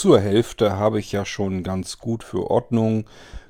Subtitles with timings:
[0.00, 3.04] zur Hälfte habe ich ja schon ganz gut für Ordnung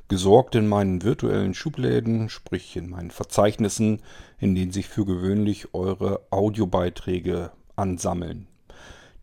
[0.08, 4.02] gesorgt in meinen virtuellen Schubläden, sprich in meinen Verzeichnissen,
[4.40, 8.48] in denen sich für gewöhnlich eure Audiobeiträge ansammeln.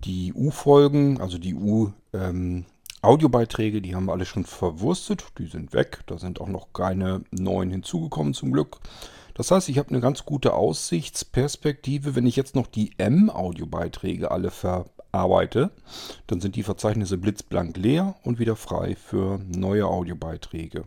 [0.05, 6.03] Die U-Folgen, also die U-Audiobeiträge, ähm, die haben wir alle schon verwurstet, die sind weg.
[6.05, 8.77] Da sind auch noch keine neuen hinzugekommen zum Glück.
[9.33, 12.15] Das heißt, ich habe eine ganz gute Aussichtsperspektive.
[12.15, 14.49] Wenn ich jetzt noch die M-Audiobeiträge alle
[15.11, 15.71] verarbeite,
[16.27, 20.83] dann sind die Verzeichnisse blitzblank leer und wieder frei für neue Audiobeiträge.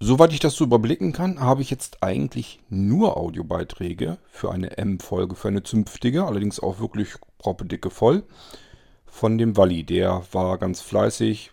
[0.00, 5.36] Soweit ich das so überblicken kann, habe ich jetzt eigentlich nur Audiobeiträge für eine M-Folge,
[5.36, 8.24] für eine zünftige, allerdings auch wirklich proppedicke voll.
[9.06, 11.52] Von dem Walli, der war ganz fleißig,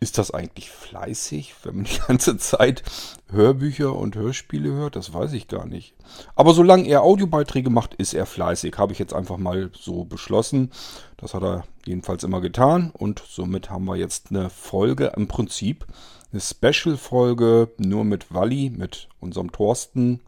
[0.00, 2.82] ist das eigentlich fleißig, wenn man die ganze Zeit
[3.30, 4.96] Hörbücher und Hörspiele hört?
[4.96, 5.94] Das weiß ich gar nicht.
[6.34, 8.76] Aber solange er Audiobeiträge macht, ist er fleißig.
[8.78, 10.72] Habe ich jetzt einfach mal so beschlossen.
[11.18, 12.90] Das hat er jedenfalls immer getan.
[12.92, 15.86] Und somit haben wir jetzt eine Folge im Prinzip.
[16.32, 20.20] Eine Special-Folge nur mit Walli, mit unserem Thorsten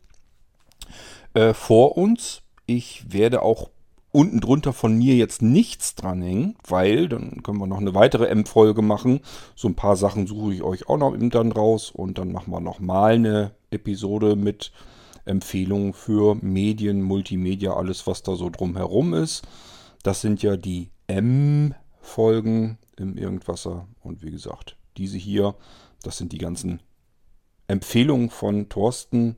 [1.35, 2.43] äh, vor uns.
[2.67, 3.71] Ich werde auch
[4.13, 8.83] unten drunter von mir jetzt nichts dranhängen, weil dann können wir noch eine weitere M-Folge
[8.83, 9.21] machen.
[9.57, 12.61] So ein paar Sachen suche ich euch auch noch dann raus und dann machen wir
[12.61, 14.71] nochmal eine Episode mit
[15.25, 19.43] Empfehlungen für Medien, Multimedia, alles was da so drumherum ist.
[20.03, 25.55] Das sind ja die M-Folgen im Irgendwasser und wie gesagt, diese hier,
[26.03, 26.83] das sind die ganzen
[27.67, 29.37] Empfehlungen von Thorsten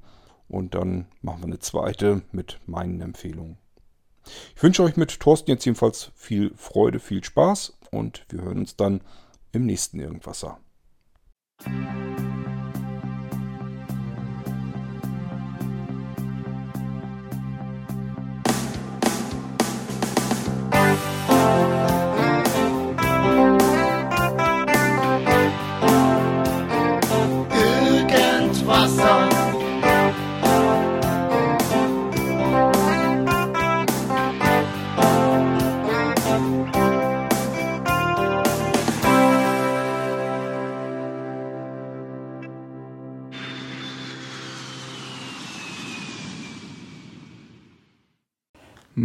[0.48, 3.58] und dann machen wir eine zweite mit meinen Empfehlungen.
[4.56, 8.76] Ich wünsche euch mit Thorsten jetzt jedenfalls viel Freude, viel Spaß und wir hören uns
[8.76, 9.00] dann
[9.52, 10.58] im nächsten Irgendwasser.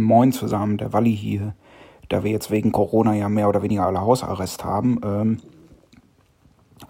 [0.02, 1.54] Moin zusammen, der Walli hier.
[2.08, 5.38] Da wir jetzt wegen Corona ja mehr oder weniger alle Hausarrest haben ähm,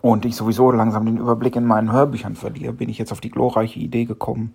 [0.00, 3.30] und ich sowieso langsam den Überblick in meinen Hörbüchern verliere, bin ich jetzt auf die
[3.30, 4.54] glorreiche Idee gekommen.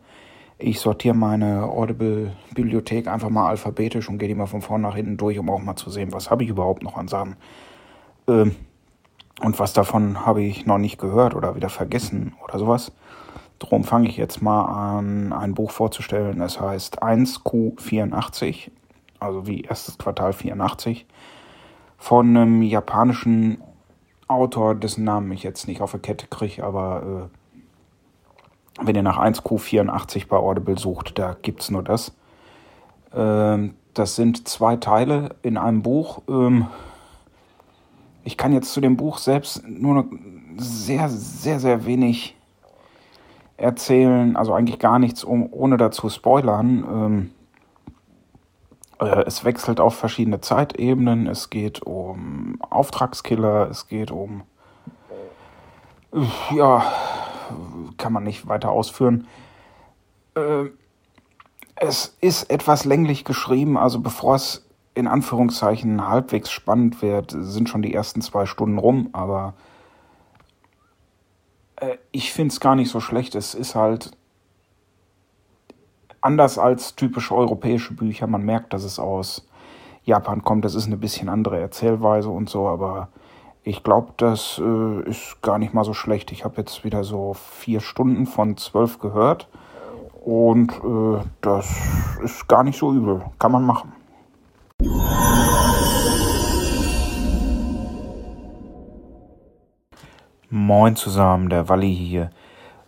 [0.57, 5.17] Ich sortiere meine Audible-Bibliothek einfach mal alphabetisch und gehe die mal von vorn nach hinten
[5.17, 7.35] durch, um auch mal zu sehen, was habe ich überhaupt noch an Sachen.
[8.27, 8.55] Ähm,
[9.41, 12.93] und was davon habe ich noch nicht gehört oder wieder vergessen oder sowas.
[13.59, 16.41] Darum fange ich jetzt mal an, ein Buch vorzustellen.
[16.41, 18.71] Es heißt 1Q84,
[19.19, 21.05] also wie erstes Quartal 84,
[21.97, 23.61] von einem japanischen
[24.27, 27.29] Autor, dessen Namen ich jetzt nicht auf der Kette kriege, aber
[28.81, 32.13] äh, wenn ihr nach 1Q84 bei Audible sucht, da gibt es nur das.
[33.13, 36.21] Ähm, das sind zwei Teile in einem Buch.
[36.27, 36.67] Ähm,
[38.25, 40.05] ich kann jetzt zu dem Buch selbst nur
[40.57, 42.35] sehr, sehr, sehr wenig
[43.57, 46.83] erzählen, also eigentlich gar nichts, um, ohne dazu spoilern.
[46.89, 47.31] Ähm,
[48.99, 51.27] äh, es wechselt auf verschiedene Zeitebenen.
[51.27, 54.43] Es geht um Auftragskiller, es geht um.
[56.51, 56.83] Ja,
[57.97, 59.27] kann man nicht weiter ausführen.
[60.35, 60.69] Äh,
[61.75, 67.81] es ist etwas länglich geschrieben, also bevor es in Anführungszeichen halbwegs spannend wird, sind schon
[67.81, 69.53] die ersten zwei Stunden rum, aber
[71.77, 73.35] äh, ich finde es gar nicht so schlecht.
[73.35, 74.11] Es ist halt
[76.21, 78.27] anders als typische europäische Bücher.
[78.27, 79.47] Man merkt, dass es aus
[80.03, 80.65] Japan kommt.
[80.65, 83.09] Das ist eine bisschen andere Erzählweise und so, aber
[83.63, 86.31] ich glaube, das äh, ist gar nicht mal so schlecht.
[86.31, 89.47] Ich habe jetzt wieder so vier Stunden von zwölf gehört
[90.23, 91.75] und äh, das
[92.23, 93.23] ist gar nicht so übel.
[93.39, 93.91] Kann man machen.
[100.51, 102.29] Moin zusammen, der Walli hier.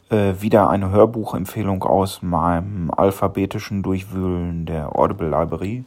[0.10, 5.84] Äh, wieder eine Hörbuchempfehlung aus meinem alphabetischen Durchwühlen der Audible Library.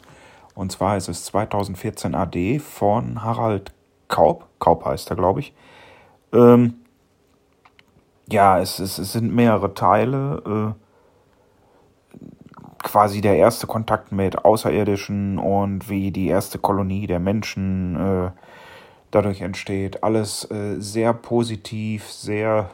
[0.55, 3.73] Und zwar ist es 2014 AD von Harald
[4.09, 4.49] Kaup.
[4.59, 5.55] Kaup heißt er, glaube ich.
[6.33, 6.75] Ähm,
[8.29, 10.75] ja, es, es, es sind mehrere Teile.
[10.75, 12.21] Äh,
[12.83, 18.31] quasi der erste Kontakt mit Außerirdischen und wie die erste Kolonie der Menschen äh,
[19.11, 20.03] dadurch entsteht.
[20.03, 22.71] Alles äh, sehr positiv, sehr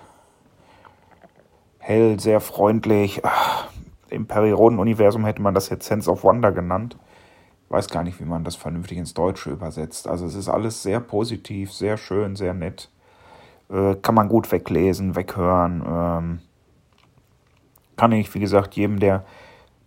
[1.79, 3.21] hell, sehr freundlich.
[3.25, 3.69] Ach,
[4.11, 6.97] Im Perioden-Universum hätte man das jetzt Sense of Wonder genannt.
[7.69, 10.09] weiß gar nicht, wie man das vernünftig ins Deutsche übersetzt.
[10.09, 12.91] Also es ist alles sehr positiv, sehr schön, sehr nett.
[13.71, 15.83] Äh, kann man gut weglesen, weghören.
[15.87, 16.39] Ähm,
[17.97, 19.25] kann ich, wie gesagt, jedem, der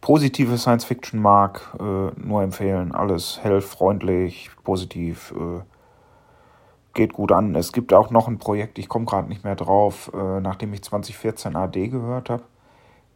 [0.02, 2.94] positive Science Fiction mag, äh, nur empfehlen.
[2.94, 5.34] Alles hell, freundlich, positiv.
[5.38, 5.62] Äh,
[7.00, 7.56] geht gut an.
[7.56, 10.82] Es gibt auch noch ein Projekt, ich komme gerade nicht mehr drauf, äh, nachdem ich
[10.82, 12.44] 2014 AD gehört habe.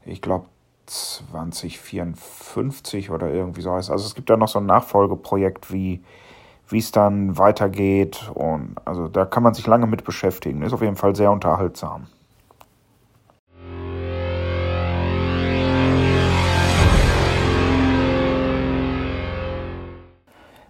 [0.05, 0.45] Ich glaube
[0.85, 3.91] 2054 oder irgendwie so heißt.
[3.91, 6.01] Also es gibt da noch so ein Nachfolgeprojekt, wie
[6.71, 10.61] es dann weitergeht und also da kann man sich lange mit beschäftigen.
[10.61, 12.07] Ist auf jeden Fall sehr unterhaltsam.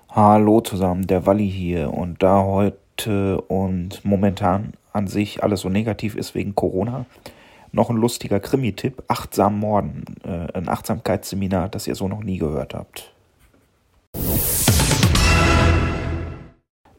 [0.10, 6.16] Hallo zusammen, der Walli hier und da heute und momentan an sich alles so negativ
[6.16, 7.06] ist wegen Corona,
[7.72, 12.74] noch ein lustiger Krimi-Tipp, Achtsam Morden, äh, ein Achtsamkeitsseminar, das ihr so noch nie gehört
[12.74, 13.12] habt.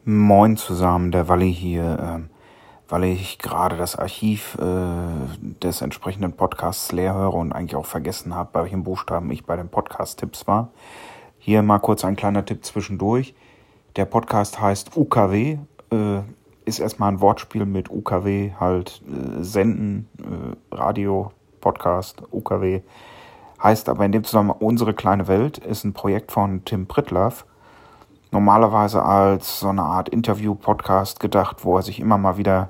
[0.03, 2.29] Moin zusammen, der Walli hier, ähm,
[2.87, 8.35] weil ich gerade das Archiv äh, des entsprechenden Podcasts leer höre und eigentlich auch vergessen
[8.35, 10.71] habe, bei welchen Buchstaben ich bei den Podcast-Tipps war
[11.45, 13.35] hier mal kurz ein kleiner Tipp zwischendurch.
[13.97, 15.59] Der Podcast heißt UKW,
[15.91, 16.21] äh,
[16.65, 22.81] ist erstmal ein Wortspiel mit UKW, halt äh, Senden, äh, Radio, Podcast, UKW.
[23.61, 27.45] Heißt aber in dem Zusammenhang Unsere kleine Welt ist ein Projekt von Tim Pritlaff.
[28.31, 32.69] Normalerweise als so eine Art Interview-Podcast gedacht, wo er sich immer mal wieder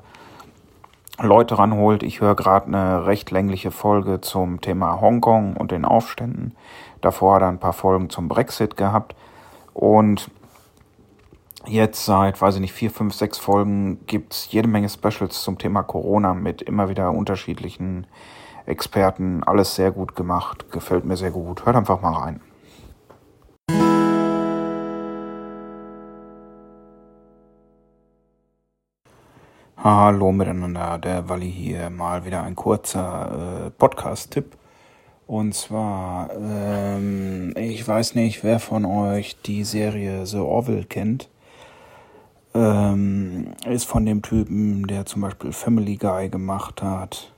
[1.19, 2.03] Leute ranholt.
[2.03, 6.55] Ich höre gerade eine recht längliche Folge zum Thema Hongkong und den Aufständen.
[7.01, 9.15] Davor hat er ein paar Folgen zum Brexit gehabt.
[9.73, 10.29] Und
[11.67, 15.57] jetzt seit, weiß ich nicht, vier, fünf, sechs Folgen gibt es jede Menge Specials zum
[15.57, 18.07] Thema Corona mit immer wieder unterschiedlichen
[18.65, 19.43] Experten.
[19.43, 20.71] Alles sehr gut gemacht.
[20.71, 21.65] Gefällt mir sehr gut.
[21.65, 22.41] Hört einfach mal rein.
[29.77, 31.89] Hallo miteinander, der Walli hier.
[31.91, 34.57] Mal wieder ein kurzer äh, Podcast-Tipp.
[35.27, 41.29] Und zwar, ähm, ich weiß nicht, wer von euch die Serie The Orville kennt.
[42.55, 47.33] Ähm, ist von dem Typen, der zum Beispiel Family Guy gemacht hat,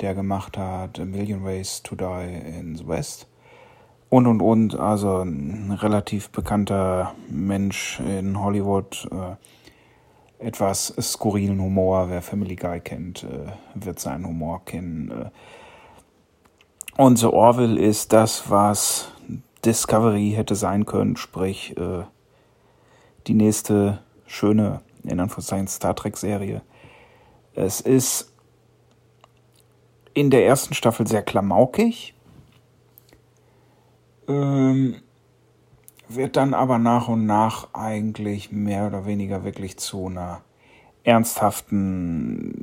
[0.00, 3.28] der gemacht hat A Million Ways to Die in the West.
[4.08, 9.08] Und und und, also ein relativ bekannter Mensch in Hollywood.
[9.12, 9.36] Äh,
[10.40, 12.08] etwas skurrilen Humor.
[12.08, 15.10] Wer Family Guy kennt, äh, wird seinen Humor kennen.
[15.10, 15.30] Äh,
[17.00, 19.12] und The Orville ist das, was
[19.64, 22.04] Discovery hätte sein können, sprich äh,
[23.26, 24.00] die nächste
[24.30, 26.62] schöne, in Anführungszeichen, Star Trek-Serie.
[27.54, 28.32] Es ist
[30.14, 32.14] in der ersten Staffel sehr klamaukig,
[34.28, 34.96] ähm,
[36.08, 40.42] wird dann aber nach und nach eigentlich mehr oder weniger wirklich zu einer
[41.02, 42.54] ernsthaften,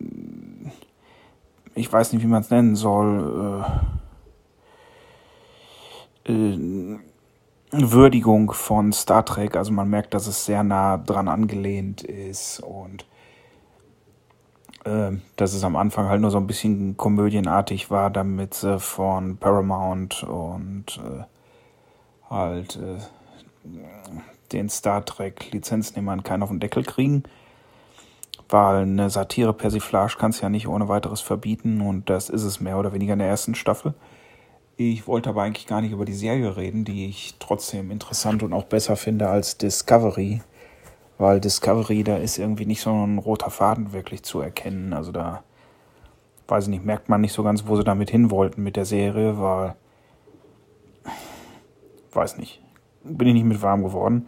[1.75, 3.66] ich weiß nicht, wie man es nennen soll,
[6.25, 7.00] äh, äh,
[7.72, 9.56] Würdigung von Star Trek.
[9.56, 13.06] Also man merkt, dass es sehr nah dran angelehnt ist und
[14.86, 19.38] äh, dass es am Anfang halt nur so ein bisschen komödienartig war, damit sie von
[19.38, 21.24] Paramount und äh,
[22.30, 23.00] halt äh,
[24.54, 27.24] den Star Trek Lizenznehmern keinen auf den Deckel kriegen.
[28.50, 32.78] Weil eine Satire Persiflage kannst ja nicht ohne weiteres verbieten und das ist es mehr
[32.78, 33.94] oder weniger in der ersten Staffel.
[34.80, 38.54] Ich wollte aber eigentlich gar nicht über die Serie reden, die ich trotzdem interessant und
[38.54, 40.42] auch besser finde als Discovery.
[41.18, 44.94] Weil Discovery, da ist irgendwie nicht so ein roter Faden wirklich zu erkennen.
[44.94, 45.42] Also da,
[46.48, 48.86] weiß ich nicht, merkt man nicht so ganz, wo sie damit hin wollten mit der
[48.86, 49.76] Serie, weil,
[52.14, 52.62] weiß nicht,
[53.04, 54.28] bin ich nicht mit warm geworden.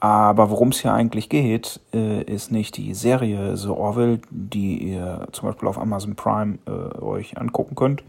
[0.00, 5.28] Aber worum es hier eigentlich geht, äh, ist nicht die Serie The Orville, die ihr
[5.32, 8.02] zum Beispiel auf Amazon Prime äh, euch angucken könnt,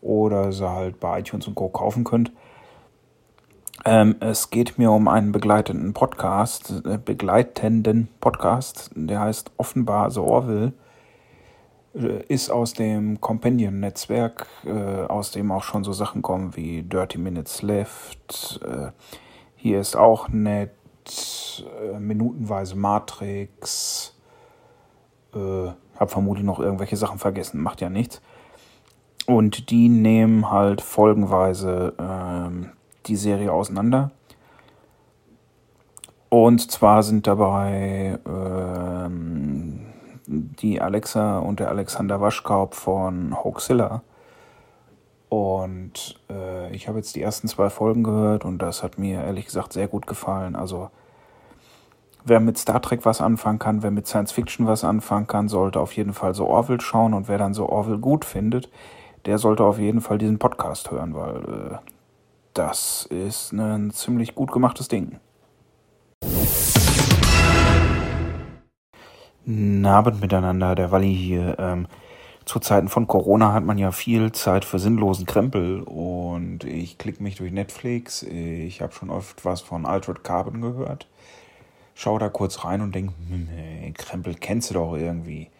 [0.00, 1.68] oder sie halt bei iTunes und Co.
[1.68, 2.32] kaufen könnt.
[3.84, 10.20] Ähm, es geht mir um einen begleitenden Podcast, äh, begleitenden Podcast, der heißt offenbar The
[10.20, 10.72] Orville,
[11.94, 17.18] äh, ist aus dem Companion-Netzwerk, äh, aus dem auch schon so Sachen kommen wie Dirty
[17.18, 18.90] Minutes Left, äh,
[19.54, 20.72] hier ist auch nett,
[21.82, 24.14] äh, minutenweise Matrix,
[25.98, 28.22] hab vermutlich noch irgendwelche Sachen vergessen, macht ja nichts.
[29.28, 32.70] Und die nehmen halt folgenweise ähm,
[33.04, 34.10] die Serie auseinander.
[36.30, 39.84] Und zwar sind dabei ähm,
[40.26, 44.00] die Alexa und der Alexander Waschkaub von Hoaxilla.
[45.28, 49.44] Und äh, ich habe jetzt die ersten zwei Folgen gehört und das hat mir ehrlich
[49.44, 50.56] gesagt sehr gut gefallen.
[50.56, 50.88] Also
[52.24, 55.80] wer mit Star Trek was anfangen kann, wer mit Science Fiction was anfangen kann, sollte
[55.80, 58.70] auf jeden Fall so Orville schauen und wer dann so Orville gut findet,
[59.26, 61.78] der sollte auf jeden Fall diesen Podcast hören, weil äh,
[62.54, 65.20] das ist ein ziemlich gut gemachtes Ding.
[69.84, 71.56] Abend miteinander, der Walli hier.
[71.58, 71.86] Ähm,
[72.44, 77.22] zu Zeiten von Corona hat man ja viel Zeit für sinnlosen Krempel und ich klicke
[77.22, 78.22] mich durch Netflix.
[78.22, 81.06] Ich habe schon oft was von Altered Carbon gehört.
[81.94, 85.50] Schau da kurz rein und denke, hm, Krempel kennst du doch irgendwie.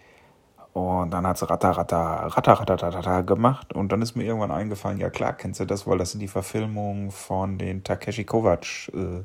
[0.72, 3.72] Und dann hat sie Ratter, Ratter, Ratter, Ratter, Ratter gemacht.
[3.72, 6.28] Und dann ist mir irgendwann eingefallen, ja klar, kennst du das, weil das sind die
[6.28, 9.22] Verfilmungen von den Takeshi Kovacs äh,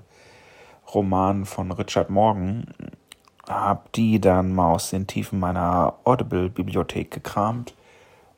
[0.85, 2.65] von Richard Morgan
[3.47, 7.73] habe die dann mal aus den Tiefen meiner Audible-Bibliothek gekramt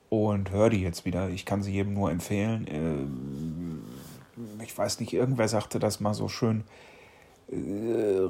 [0.09, 1.29] und höre die jetzt wieder.
[1.29, 2.65] Ich kann sie jedem nur empfehlen.
[2.69, 3.83] Ähm,
[4.63, 6.63] ich weiß nicht, irgendwer sagte das mal so schön.
[7.51, 7.55] Äh,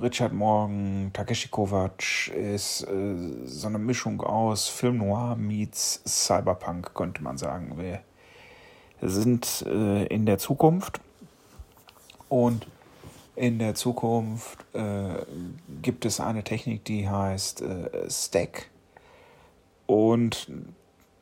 [0.01, 7.24] Richard Morgan, Takeshi Kovac ist äh, so eine Mischung aus Film Noir meets Cyberpunk, könnte
[7.24, 7.77] man sagen.
[7.77, 8.01] Wir
[9.01, 11.00] sind äh, in der Zukunft
[12.29, 12.67] und
[13.36, 15.25] in der Zukunft äh,
[15.81, 18.69] gibt es eine Technik, die heißt äh, Stack.
[19.88, 20.50] Und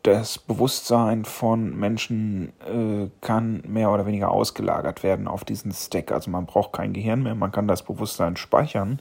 [0.03, 6.11] das Bewusstsein von Menschen äh, kann mehr oder weniger ausgelagert werden auf diesen Stack.
[6.11, 8.99] Also man braucht kein Gehirn mehr, man kann das Bewusstsein speichern.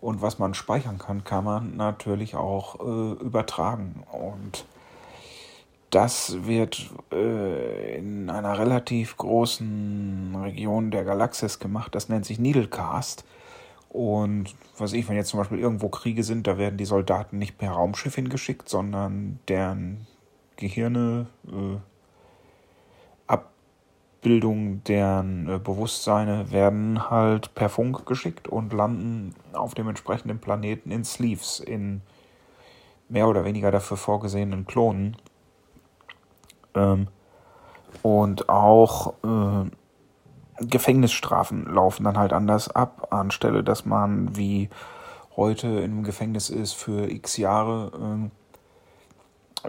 [0.00, 4.04] Und was man speichern kann, kann man natürlich auch äh, übertragen.
[4.12, 4.64] Und
[5.90, 11.94] das wird äh, in einer relativ großen Region der Galaxis gemacht.
[11.94, 13.24] Das nennt sich Needlecast.
[13.88, 17.56] Und was ich, wenn jetzt zum Beispiel irgendwo Kriege sind, da werden die Soldaten nicht
[17.58, 20.06] per Raumschiff hingeschickt, sondern deren
[20.56, 21.78] Gehirne, äh,
[23.26, 30.90] Abbildungen deren äh, Bewusstseine werden halt per Funk geschickt und landen auf dem entsprechenden Planeten
[30.90, 32.02] in Sleeves, in
[33.08, 35.16] mehr oder weniger dafür vorgesehenen Klonen.
[36.74, 37.08] Ähm,
[38.02, 39.70] und auch äh,
[40.60, 44.68] Gefängnisstrafen laufen dann halt anders ab, anstelle dass man wie
[45.36, 47.92] heute im Gefängnis ist für x Jahre,
[48.24, 48.30] äh,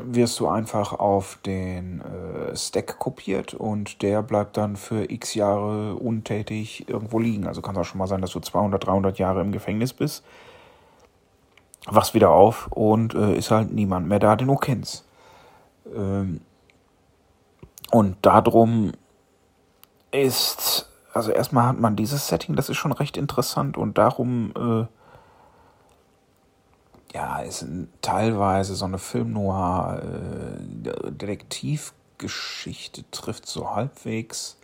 [0.01, 5.95] wirst du einfach auf den äh, Stack kopiert und der bleibt dann für x Jahre
[5.95, 7.47] untätig irgendwo liegen.
[7.47, 10.23] Also kann es auch schon mal sein, dass du 200, 300 Jahre im Gefängnis bist,
[11.85, 15.05] wachst wieder auf und äh, ist halt niemand mehr da, den du kennst.
[15.95, 16.41] Ähm,
[17.91, 18.91] und darum
[20.11, 20.78] ist,
[21.13, 24.85] also erstmal hat man dieses Setting, das ist schon recht interessant und darum, äh,
[27.13, 27.65] ja, ist
[28.01, 31.11] teilweise so eine Film-Noir, äh,
[33.11, 34.57] trifft so halbwegs.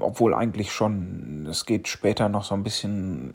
[0.00, 3.32] Obwohl eigentlich schon, es geht später noch so ein bisschen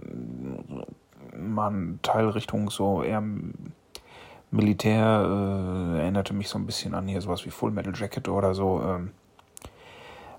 [1.35, 3.23] mal eine Teilrichtung so eher
[4.49, 8.53] Militär äh, erinnerte mich so ein bisschen an hier sowas wie Full Metal Jacket oder
[8.53, 8.81] so.
[8.81, 9.11] Ähm.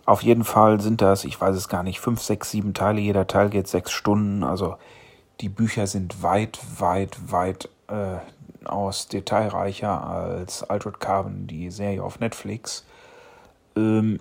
[0.09, 2.99] Auf jeden Fall sind das, ich weiß es gar nicht, fünf, sechs, sieben Teile.
[2.99, 4.43] Jeder Teil geht sechs Stunden.
[4.43, 4.77] Also
[5.43, 8.17] die Bücher sind weit, weit, weit äh,
[8.65, 12.87] aus detailreicher als Altered Carbon, die Serie auf Netflix.
[13.77, 14.19] Ähm,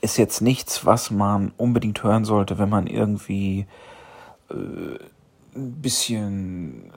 [0.00, 3.68] ist jetzt nichts, was man unbedingt hören sollte, wenn man irgendwie
[4.50, 4.98] äh,
[5.54, 6.90] ein bisschen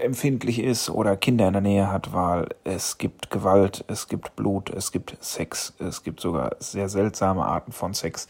[0.00, 4.70] empfindlich ist oder Kinder in der Nähe hat, weil es gibt Gewalt, es gibt Blut,
[4.70, 8.28] es gibt Sex, es gibt sogar sehr seltsame Arten von Sex.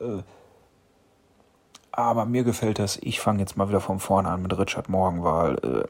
[0.00, 0.22] Äh,
[1.92, 5.22] aber mir gefällt das, ich fange jetzt mal wieder von vorne an mit Richard Morgan,
[5.22, 5.88] weil äh,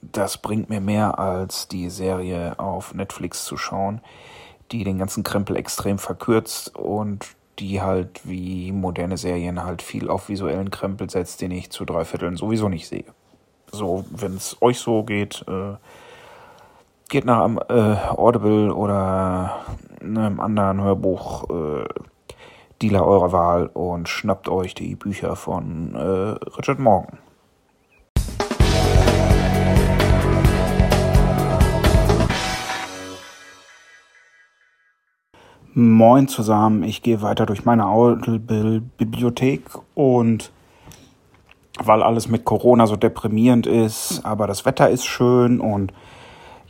[0.00, 4.00] das bringt mir mehr als die Serie auf Netflix zu schauen,
[4.72, 7.26] die den ganzen Krempel extrem verkürzt und
[7.58, 12.04] die halt wie moderne Serien halt viel auf visuellen Krempel setzt, den ich zu drei
[12.04, 13.04] Vierteln sowieso nicht sehe
[13.76, 15.76] so, wenn es euch so geht, äh,
[17.08, 19.60] geht nach einem äh, Audible oder
[20.00, 21.84] einem anderen Hörbuch äh,
[22.82, 25.98] Dealer eurer Wahl und schnappt euch die Bücher von äh,
[26.56, 27.18] Richard Morgan.
[35.78, 39.62] Moin zusammen, ich gehe weiter durch meine Audible-Bibliothek
[39.94, 40.50] und
[41.84, 45.92] weil alles mit Corona so deprimierend ist, aber das Wetter ist schön und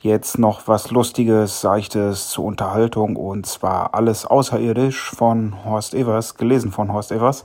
[0.02, 6.70] jetzt noch was Lustiges, Seichtes zur Unterhaltung und zwar alles außerirdisch von Horst Evers, gelesen
[6.72, 7.44] von Horst Evers.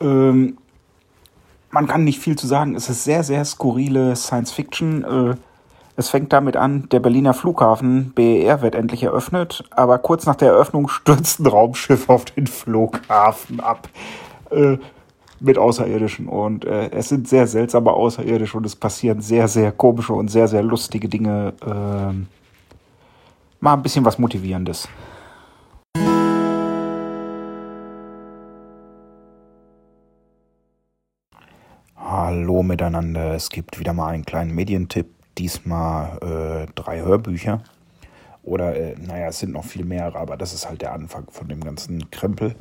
[0.00, 0.58] Ähm,
[1.70, 5.04] man kann nicht viel zu sagen, es ist sehr, sehr skurrile Science Fiction.
[5.04, 5.36] Äh,
[5.96, 10.52] Es fängt damit an, der Berliner Flughafen BER wird endlich eröffnet, aber kurz nach der
[10.52, 13.88] Eröffnung stürzt ein Raumschiff auf den Flughafen ab.
[14.50, 14.78] Äh,
[15.40, 16.28] mit Außerirdischen.
[16.28, 20.48] Und äh, es sind sehr seltsame Außerirdische und es passieren sehr, sehr komische und sehr,
[20.48, 21.54] sehr lustige Dinge.
[21.62, 22.12] Äh,
[23.60, 24.88] mal ein bisschen was Motivierendes.
[31.96, 33.34] Hallo miteinander.
[33.34, 35.08] Es gibt wieder mal einen kleinen Medientipp.
[35.36, 37.62] Diesmal äh, drei Hörbücher.
[38.42, 41.48] Oder, äh, naja, es sind noch viel mehrere, aber das ist halt der Anfang von
[41.48, 42.56] dem ganzen Krempel.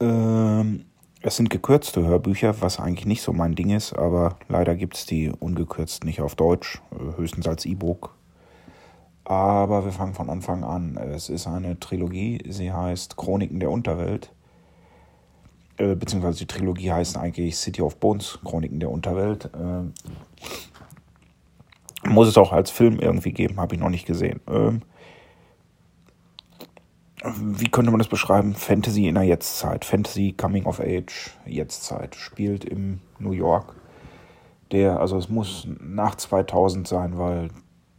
[0.00, 0.86] Ähm,
[1.26, 5.06] es sind gekürzte Hörbücher, was eigentlich nicht so mein Ding ist, aber leider gibt es
[5.06, 8.14] die ungekürzt nicht auf Deutsch, äh, höchstens als E-Book.
[9.24, 10.96] Aber wir fangen von Anfang an.
[10.96, 14.30] Es ist eine Trilogie, sie heißt Chroniken der Unterwelt.
[15.78, 19.46] Äh, beziehungsweise die Trilogie heißt eigentlich City of Bones, Chroniken der Unterwelt.
[19.46, 19.82] Äh,
[22.08, 24.40] muss es auch als Film irgendwie geben, habe ich noch nicht gesehen.
[27.34, 28.54] Wie könnte man das beschreiben?
[28.54, 29.84] Fantasy in der Jetztzeit.
[29.84, 32.14] Fantasy Coming of Age, Jetztzeit.
[32.14, 33.74] Spielt im New York.
[34.72, 37.50] Der, also es muss nach 2000 sein, weil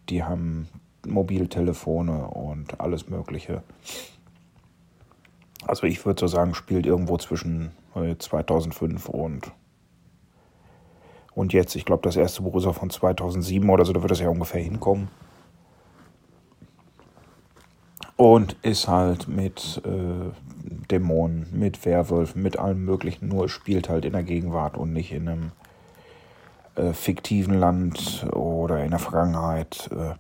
[0.10, 0.68] die haben
[1.06, 3.64] Mobiltelefone und alles Mögliche.
[5.66, 9.52] Also ich würde so sagen, spielt irgendwo zwischen 2005 äh, und
[11.38, 11.76] und jetzt.
[11.76, 14.30] Ich glaube, das erste Buch ist auch von 2007 oder so, da wird es ja
[14.30, 15.10] ungefähr hinkommen.
[18.18, 20.32] Und ist halt mit äh,
[20.90, 25.30] Dämonen, mit Werwölfen, mit allem Möglichen, nur spielt halt in der Gegenwart und nicht in
[25.30, 25.52] einem
[26.76, 29.90] äh, fiktiven Land oder in der Vergangenheit.
[29.92, 30.16] Äh,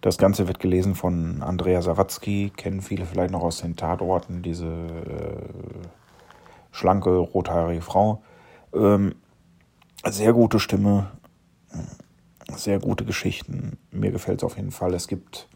[0.00, 4.66] das Ganze wird gelesen von Andrea Sawatzki, kennen viele vielleicht noch aus den Tatorten, diese
[4.66, 5.86] äh,
[6.72, 8.22] schlanke, rothaarige Frau.
[8.74, 9.14] Ähm,
[10.04, 11.10] sehr gute Stimme,
[12.56, 13.78] sehr gute Geschichten.
[13.90, 14.92] Mir gefällt es auf jeden Fall.
[14.94, 15.48] Es gibt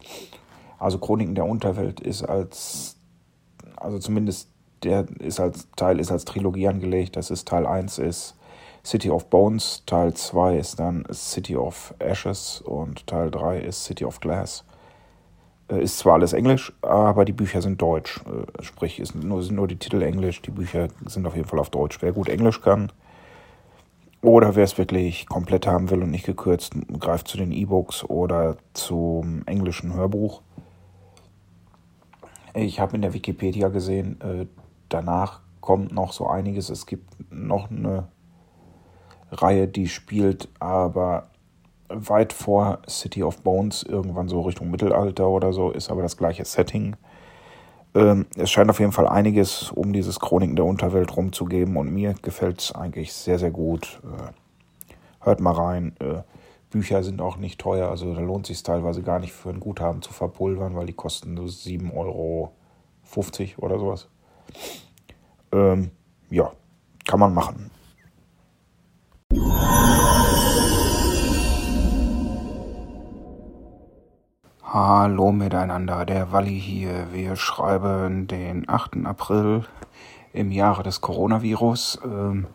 [0.77, 2.97] also Chroniken der Unterwelt ist als,
[3.75, 4.49] also zumindest
[4.83, 7.15] der ist als Teil ist als Trilogie angelegt.
[7.15, 8.35] Das ist Teil 1 ist
[8.85, 14.05] City of Bones, Teil 2 ist dann City of Ashes und Teil 3 ist City
[14.05, 14.63] of Glass.
[15.69, 18.21] Äh, ist zwar alles Englisch, aber die Bücher sind deutsch.
[18.25, 21.59] Äh, sprich, ist nur, sind nur die Titel Englisch, die Bücher sind auf jeden Fall
[21.59, 21.97] auf Deutsch.
[22.01, 22.91] Wer gut Englisch kann,
[24.21, 28.57] oder wer es wirklich komplett haben will und nicht gekürzt, greift zu den E-Books oder
[28.73, 30.41] zum englischen Hörbuch.
[32.57, 34.47] Ich habe in der Wikipedia gesehen, äh,
[34.89, 36.69] danach kommt noch so einiges.
[36.69, 38.07] Es gibt noch eine
[39.31, 41.29] Reihe, die spielt aber
[41.87, 46.45] weit vor City of Bones, irgendwann so Richtung Mittelalter oder so, ist aber das gleiche
[46.45, 46.95] Setting.
[47.93, 52.15] Ähm, es scheint auf jeden Fall einiges um dieses Chroniken der Unterwelt rumzugeben und mir
[52.23, 54.01] gefällt es eigentlich sehr, sehr gut.
[54.03, 54.33] Äh,
[55.23, 55.95] hört mal rein.
[55.99, 56.23] Äh,
[56.69, 60.01] Bücher sind auch nicht teuer, also da lohnt sich teilweise gar nicht für ein Guthaben
[60.01, 62.51] zu verpulvern, weil die kosten nur 7,50 Euro
[63.57, 64.09] oder sowas.
[65.53, 65.91] Ähm,
[66.29, 66.51] ja,
[67.05, 67.71] kann man machen.
[74.61, 77.07] Hallo miteinander, der Walli hier.
[77.13, 79.05] Wir schreiben den 8.
[79.05, 79.65] April
[80.33, 82.01] im Jahre des Coronavirus.
[82.03, 82.47] Ähm,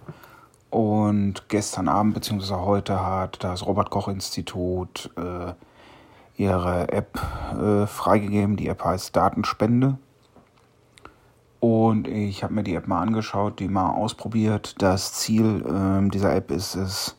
[0.72, 2.54] und gestern Abend bzw.
[2.54, 5.52] heute hat das Robert Koch Institut äh,
[6.42, 7.20] ihre App
[7.60, 8.56] äh, freigegeben.
[8.56, 9.98] Die App heißt Datenspende.
[11.60, 14.80] Und ich habe mir die App mal angeschaut, die mal ausprobiert.
[14.80, 17.16] Das Ziel ähm, dieser App ist es,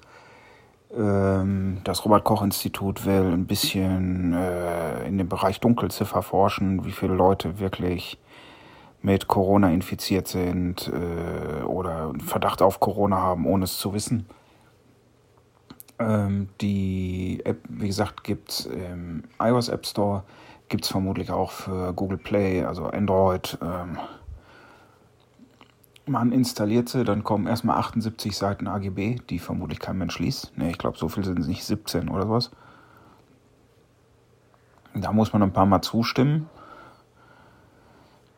[0.97, 6.91] ähm, das Robert Koch Institut will ein bisschen äh, in dem Bereich Dunkelziffer forschen, wie
[6.91, 8.17] viele Leute wirklich
[9.03, 14.25] mit Corona infiziert sind äh, oder Verdacht auf Corona haben, ohne es zu wissen.
[15.99, 20.23] Ähm, die App, wie gesagt, gibt es im iOS App Store,
[20.69, 23.57] gibt es vermutlich auch für Google Play, also Android.
[23.61, 23.99] Ähm,
[26.05, 30.57] man installiert sie, dann kommen erstmal 78 Seiten AGB, die vermutlich kein Mensch liest.
[30.57, 32.51] Ne, ich glaube, so viel sind es nicht, 17 oder sowas.
[34.95, 36.49] Da muss man ein paar Mal zustimmen.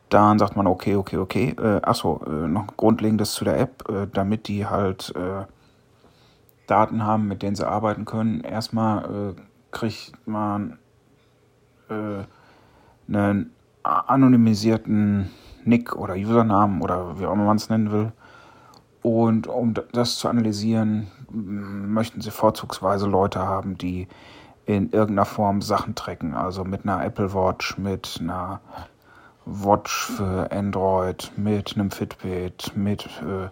[0.08, 1.54] Dann sagt man, okay, okay, okay.
[1.58, 5.44] Äh, achso, äh, noch Grundlegendes zu der App, äh, damit die halt äh,
[6.66, 8.40] Daten haben, mit denen sie arbeiten können.
[8.42, 9.40] Erstmal äh,
[9.70, 10.78] kriegt man
[11.88, 12.24] äh,
[13.08, 15.30] einen anonymisierten
[15.64, 18.12] Nick oder Usernamen oder wie auch immer man es nennen will.
[19.02, 24.08] Und um das zu analysieren, möchten sie vorzugsweise Leute haben, die
[24.64, 26.34] in irgendeiner Form Sachen tracken.
[26.34, 28.60] Also mit einer Apple Watch, mit einer
[29.46, 33.48] Watch für Android, mit einem Fitbit, mit äh,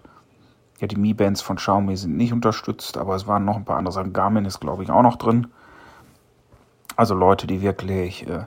[0.80, 3.76] ja die Mi Bands von Xiaomi sind nicht unterstützt, aber es waren noch ein paar
[3.76, 4.12] andere Sachen.
[4.12, 5.46] Garmin ist glaube ich auch noch drin.
[6.96, 8.46] Also Leute, die wirklich äh,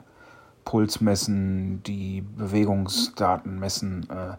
[0.66, 4.36] Puls messen, die Bewegungsdaten messen, äh,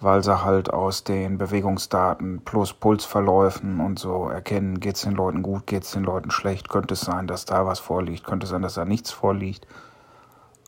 [0.00, 5.42] weil sie halt aus den Bewegungsdaten plus Pulsverläufen und so erkennen, geht es den Leuten
[5.42, 8.50] gut, geht es den Leuten schlecht, könnte es sein, dass da was vorliegt, könnte es
[8.50, 9.66] sein, dass da nichts vorliegt.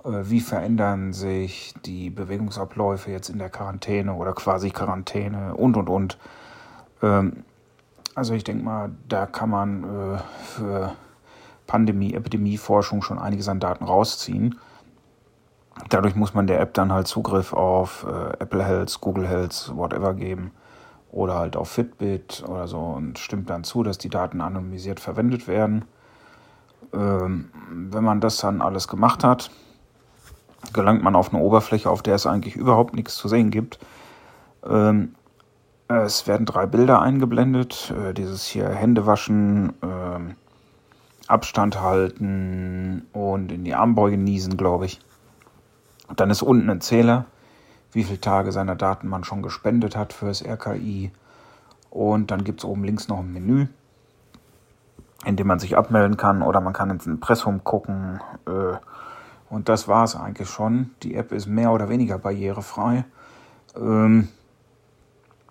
[0.04, 5.88] Äh, wie verändern sich die Bewegungsabläufe jetzt in der Quarantäne oder quasi Quarantäne und und
[5.88, 6.18] und.
[7.02, 7.44] Ähm,
[8.14, 10.92] also ich denke mal, da kann man äh, für
[11.66, 14.58] Pandemie, Epidemieforschung schon einiges an Daten rausziehen.
[15.88, 20.14] Dadurch muss man der App dann halt Zugriff auf äh, Apple Health, Google Health, whatever
[20.14, 20.50] geben
[21.12, 25.46] oder halt auf Fitbit oder so und stimmt dann zu, dass die Daten anonymisiert verwendet
[25.46, 25.84] werden.
[26.92, 29.50] Ähm, wenn man das dann alles gemacht hat,
[30.72, 33.78] gelangt man auf eine Oberfläche, auf der es eigentlich überhaupt nichts zu sehen gibt.
[34.64, 35.14] Ähm,
[35.88, 37.92] es werden drei Bilder eingeblendet.
[37.96, 40.34] Äh, dieses hier Hände waschen, äh,
[41.26, 45.00] Abstand halten und in die Armbeuge niesen, glaube ich.
[46.14, 47.26] Dann ist unten ein Zähler,
[47.92, 51.12] wie viele Tage seiner Daten man schon gespendet hat für das RKI.
[51.88, 53.66] Und dann gibt es oben links noch ein Menü,
[55.24, 58.20] in dem man sich abmelden kann oder man kann ins Impressum gucken.
[58.46, 58.76] Äh,
[59.50, 60.92] und das war es eigentlich schon.
[61.02, 63.04] Die App ist mehr oder weniger barrierefrei.
[63.76, 64.28] Ähm,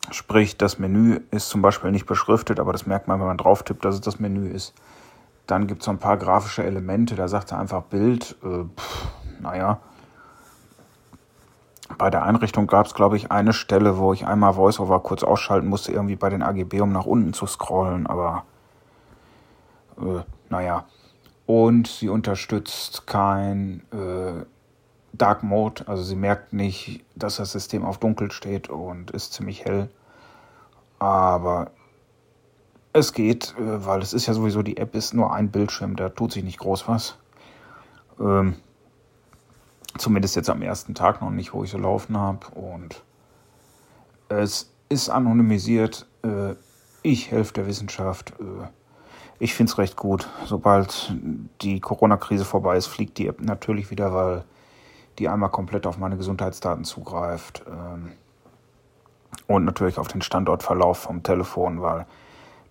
[0.09, 3.63] sprich, das Menü ist zum Beispiel nicht beschriftet, aber das merkt man, wenn man drauf
[3.63, 4.73] tippt, dass es das Menü ist.
[5.47, 8.37] Dann gibt es so ein paar grafische Elemente, da sagt er einfach Bild.
[8.41, 9.07] Äh, pff,
[9.41, 9.79] naja.
[11.97, 15.67] Bei der Einrichtung gab es, glaube ich, eine Stelle, wo ich einmal VoiceOver kurz ausschalten
[15.67, 18.43] musste, irgendwie bei den AGB, um nach unten zu scrollen, aber
[19.97, 20.85] äh, naja
[21.49, 24.45] und sie unterstützt kein äh,
[25.13, 29.65] Dark Mode, also sie merkt nicht, dass das System auf dunkel steht und ist ziemlich
[29.65, 29.89] hell.
[30.99, 31.71] Aber
[32.93, 36.09] es geht, äh, weil es ist ja sowieso, die App ist nur ein Bildschirm, da
[36.09, 37.17] tut sich nicht groß was.
[38.19, 38.53] Ähm,
[39.97, 42.45] zumindest jetzt am ersten Tag noch nicht, wo ich so laufen habe.
[42.49, 43.01] Und
[44.27, 46.05] es ist anonymisiert.
[46.21, 46.53] Äh,
[47.01, 48.33] ich helfe der Wissenschaft.
[48.39, 48.67] Äh,
[49.39, 50.27] ich finde es recht gut.
[50.45, 51.13] Sobald
[51.61, 54.43] die Corona-Krise vorbei ist, fliegt die App natürlich wieder, weil
[55.17, 57.63] die einmal komplett auf meine Gesundheitsdaten zugreift.
[57.67, 58.11] Ähm,
[59.47, 62.05] und natürlich auf den Standortverlauf vom Telefon, weil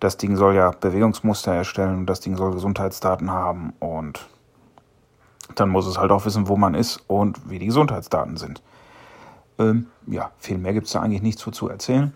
[0.00, 4.28] das Ding soll ja Bewegungsmuster erstellen und das Ding soll Gesundheitsdaten haben und
[5.54, 8.62] dann muss es halt auch wissen, wo man ist und wie die Gesundheitsdaten sind.
[9.59, 12.12] Ähm, ja, viel mehr gibt es da eigentlich nicht zu, zu erzählen.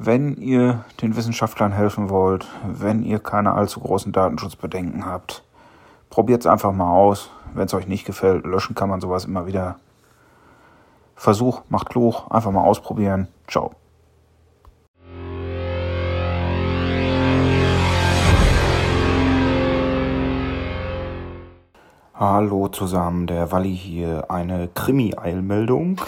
[0.00, 5.42] Wenn ihr den Wissenschaftlern helfen wollt, wenn ihr keine allzu großen Datenschutzbedenken habt,
[6.08, 7.30] probiert es einfach mal aus.
[7.52, 9.80] Wenn es euch nicht gefällt, löschen kann man sowas immer wieder.
[11.16, 13.26] Versuch, macht klug, einfach mal ausprobieren.
[13.48, 13.72] Ciao.
[22.14, 24.30] Hallo zusammen, der Walli hier.
[24.30, 26.00] Eine Krimi-Eilmeldung.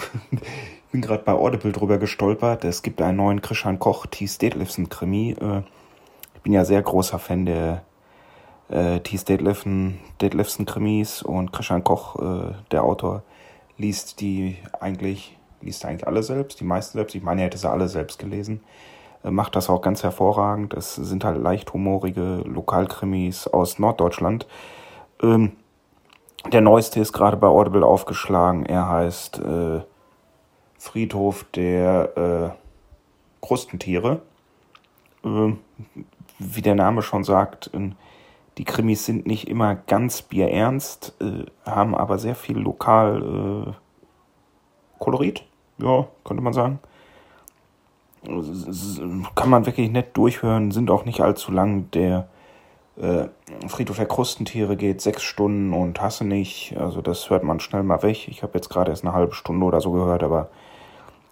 [0.91, 2.65] Bin gerade bei Audible drüber gestolpert.
[2.65, 4.27] Es gibt einen neuen Christian Koch T.
[4.27, 5.35] Statelifson Krimi.
[5.39, 5.61] Äh,
[6.35, 7.83] ich bin ja sehr großer Fan der
[8.69, 9.17] äh, T.
[9.17, 13.23] Statelifson, Statelifson Krimis und Christian Koch, äh, der Autor,
[13.77, 17.15] liest die eigentlich, liest eigentlich alle selbst, die meisten selbst.
[17.15, 18.61] Ich meine, er hätte sie alle selbst gelesen.
[19.23, 20.73] Äh, macht das auch ganz hervorragend.
[20.73, 24.45] Es sind halt leicht humorige Lokalkrimis aus Norddeutschland.
[25.21, 25.53] Ähm,
[26.51, 28.65] der neueste ist gerade bei Audible aufgeschlagen.
[28.65, 29.81] Er heißt äh,
[30.81, 34.23] Friedhof der äh, Krustentiere.
[35.23, 35.53] Äh,
[36.39, 37.91] wie der Name schon sagt, äh,
[38.57, 43.71] die Krimis sind nicht immer ganz bierernst, äh, haben aber sehr viel lokal äh,
[44.97, 45.43] Kolorit,
[45.77, 46.79] ja, könnte man sagen.
[49.35, 51.91] Kann man wirklich nett durchhören, sind auch nicht allzu lang.
[51.91, 52.27] Der
[52.97, 53.25] äh,
[53.67, 56.75] Friedhof der Krustentiere geht sechs Stunden und hasse nicht.
[56.75, 58.27] Also das hört man schnell mal weg.
[58.27, 60.49] Ich habe jetzt gerade erst eine halbe Stunde oder so gehört, aber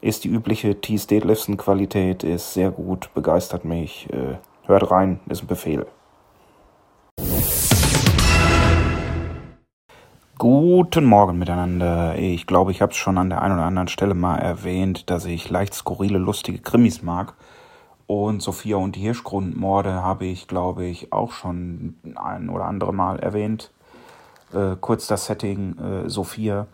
[0.01, 0.97] ist die übliche T.
[0.97, 4.07] Statelifson Qualität, ist sehr gut, begeistert mich.
[4.11, 5.85] Äh, hört rein, ist ein Befehl.
[10.37, 12.17] Guten Morgen miteinander.
[12.17, 15.25] Ich glaube, ich habe es schon an der einen oder anderen Stelle mal erwähnt, dass
[15.25, 17.33] ich leicht skurrile, lustige Krimis mag.
[18.07, 23.19] Und Sophia und die Hirschgrundmorde habe ich, glaube ich, auch schon ein oder andere Mal
[23.19, 23.71] erwähnt.
[24.53, 25.77] Äh, kurz das Setting.
[25.77, 26.67] Äh, Sophia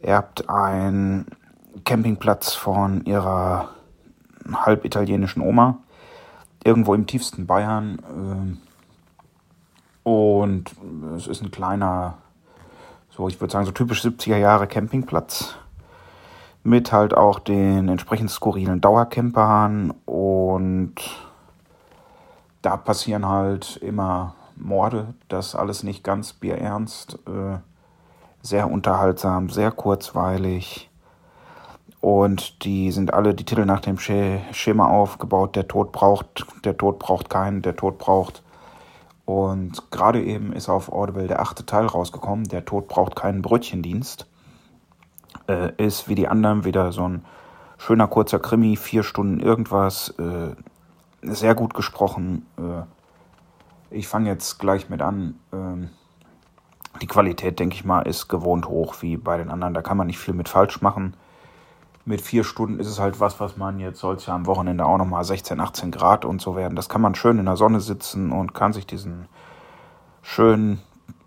[0.00, 1.26] erbt ein
[1.84, 3.70] Campingplatz von ihrer
[4.52, 5.78] halb italienischen Oma,
[6.64, 7.98] irgendwo im tiefsten Bayern.
[8.08, 8.58] Ähm,
[10.04, 10.72] und
[11.16, 12.18] es ist ein kleiner,
[13.10, 15.54] so ich würde sagen, so typisch 70er Jahre Campingplatz.
[16.64, 20.94] Mit halt auch den entsprechend skurrilen Dauercampern und
[22.62, 25.14] da passieren halt immer Morde.
[25.28, 27.18] Das alles nicht ganz bierernst.
[27.26, 27.58] Äh,
[28.42, 30.88] sehr unterhaltsam, sehr kurzweilig.
[32.02, 35.54] Und die sind alle die Titel nach dem Schema aufgebaut.
[35.54, 38.42] Der Tod braucht, der Tod braucht keinen, der Tod braucht.
[39.24, 42.48] Und gerade eben ist auf Audible der achte Teil rausgekommen.
[42.48, 44.26] Der Tod braucht keinen Brötchendienst.
[45.46, 47.24] Äh, ist wie die anderen wieder so ein
[47.78, 50.12] schöner kurzer Krimi, vier Stunden irgendwas.
[50.18, 50.56] Äh,
[51.22, 52.46] sehr gut gesprochen.
[52.58, 55.36] Äh, ich fange jetzt gleich mit an.
[55.52, 55.90] Ähm,
[57.00, 59.72] die Qualität, denke ich mal, ist gewohnt hoch wie bei den anderen.
[59.72, 61.14] Da kann man nicht viel mit falsch machen.
[62.04, 64.84] Mit vier Stunden ist es halt was, was man jetzt soll es ja am Wochenende
[64.84, 66.74] auch nochmal 16, 18 Grad und so werden.
[66.74, 69.28] Das kann man schön in der Sonne sitzen und kann sich diesen
[70.20, 70.82] schönen,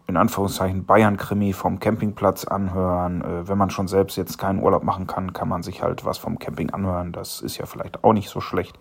[0.07, 3.21] in Anführungszeichen, Bayern-Krimi vom Campingplatz anhören.
[3.21, 6.17] Äh, wenn man schon selbst jetzt keinen Urlaub machen kann, kann man sich halt was
[6.17, 7.13] vom Camping anhören.
[7.13, 8.77] Das ist ja vielleicht auch nicht so schlecht.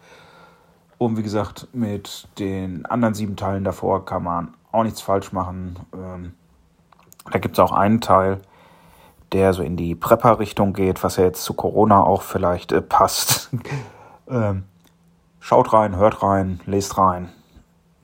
[0.98, 5.78] Und wie gesagt, mit den anderen sieben Teilen davor kann man auch nichts falsch machen.
[5.92, 6.34] Ähm,
[7.30, 8.40] da gibt es auch einen Teil,
[9.34, 13.50] der so in die Prepper-Richtung geht, was ja jetzt zu Corona auch vielleicht äh, passt.
[14.30, 14.62] ähm,
[15.40, 17.30] schaut rein, hört rein, lest rein.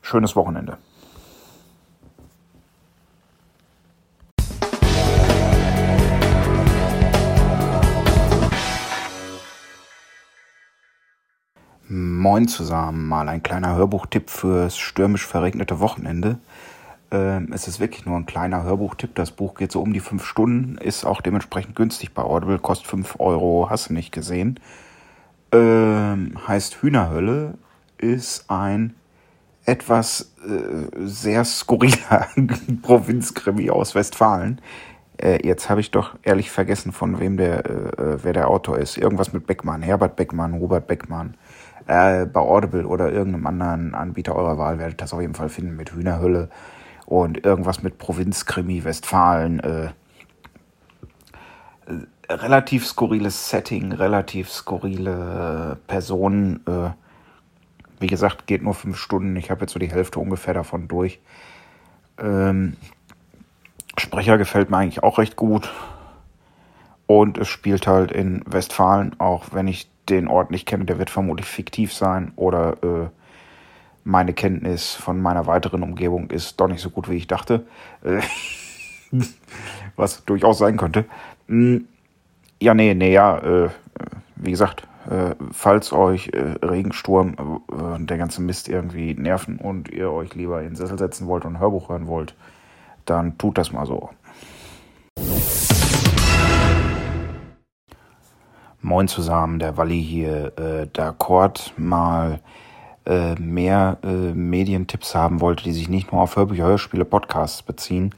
[0.02, 0.76] Schönes Wochenende.
[11.92, 16.38] Moin zusammen, mal ein kleiner Hörbuchtipp fürs stürmisch verregnete Wochenende.
[17.12, 19.14] Ähm, es ist wirklich nur ein kleiner Hörbuchtipp.
[19.14, 22.86] Das Buch geht so um die fünf Stunden, ist auch dementsprechend günstig bei Audible, kostet
[22.86, 24.60] fünf Euro, hast du nicht gesehen.
[25.52, 27.54] Ähm, heißt Hühnerhölle,
[27.98, 28.94] ist ein
[29.64, 32.28] etwas äh, sehr skurriler
[32.82, 34.60] Provinzkrimi aus Westfalen.
[35.20, 38.96] Äh, jetzt habe ich doch ehrlich vergessen, von wem der, äh, wer der Autor ist.
[38.96, 41.36] Irgendwas mit Beckmann, Herbert Beckmann, Robert Beckmann.
[41.86, 45.48] Äh, bei Audible oder irgendeinem anderen Anbieter eurer Wahl werdet ihr das auf jeden Fall
[45.48, 46.48] finden mit Hühnerhölle
[47.10, 49.58] und irgendwas mit Provinzkrimi Westfalen.
[49.60, 49.90] Äh,
[52.30, 56.64] relativ skurriles Setting, relativ skurrile Personen.
[56.66, 56.90] Äh,
[57.98, 59.34] wie gesagt, geht nur fünf Stunden.
[59.34, 61.18] Ich habe jetzt so die Hälfte ungefähr davon durch.
[62.16, 62.76] Ähm,
[63.98, 65.68] Sprecher gefällt mir eigentlich auch recht gut.
[67.08, 71.10] Und es spielt halt in Westfalen, auch wenn ich den Ort nicht kenne, der wird
[71.10, 73.08] vermutlich fiktiv sein oder äh,
[74.04, 77.66] meine Kenntnis von meiner weiteren Umgebung ist doch nicht so gut, wie ich dachte.
[78.02, 78.20] Äh,
[79.96, 81.04] was durchaus sein könnte.
[81.48, 81.86] Hm,
[82.60, 83.70] ja, nee, nee, ja, äh,
[84.36, 87.34] wie gesagt, äh, falls euch Regensturm
[87.66, 91.44] und der ganze Mist irgendwie nerven und ihr euch lieber in den Sessel setzen wollt
[91.44, 92.34] und ein Hörbuch hören wollt,
[93.04, 94.10] dann tut das mal so.
[98.82, 100.58] Moin zusammen, der Walli hier.
[100.58, 102.40] Äh, der Akkord mal
[103.06, 108.14] äh, mehr äh, Medientipps haben wollte, die sich nicht nur auf Hörbücher, Hörspiele, Podcasts beziehen,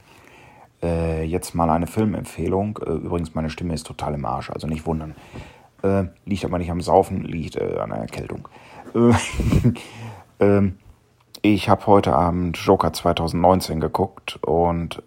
[0.83, 2.77] äh, jetzt mal eine Filmempfehlung.
[2.85, 5.15] Äh, übrigens, meine Stimme ist total im Arsch, also nicht wundern.
[5.81, 8.47] Äh, liegt aber nicht am Saufen, liegt an der Erkältung.
[10.39, 10.79] Ähm,
[11.43, 15.03] ich habe heute Abend Joker 2019 geguckt und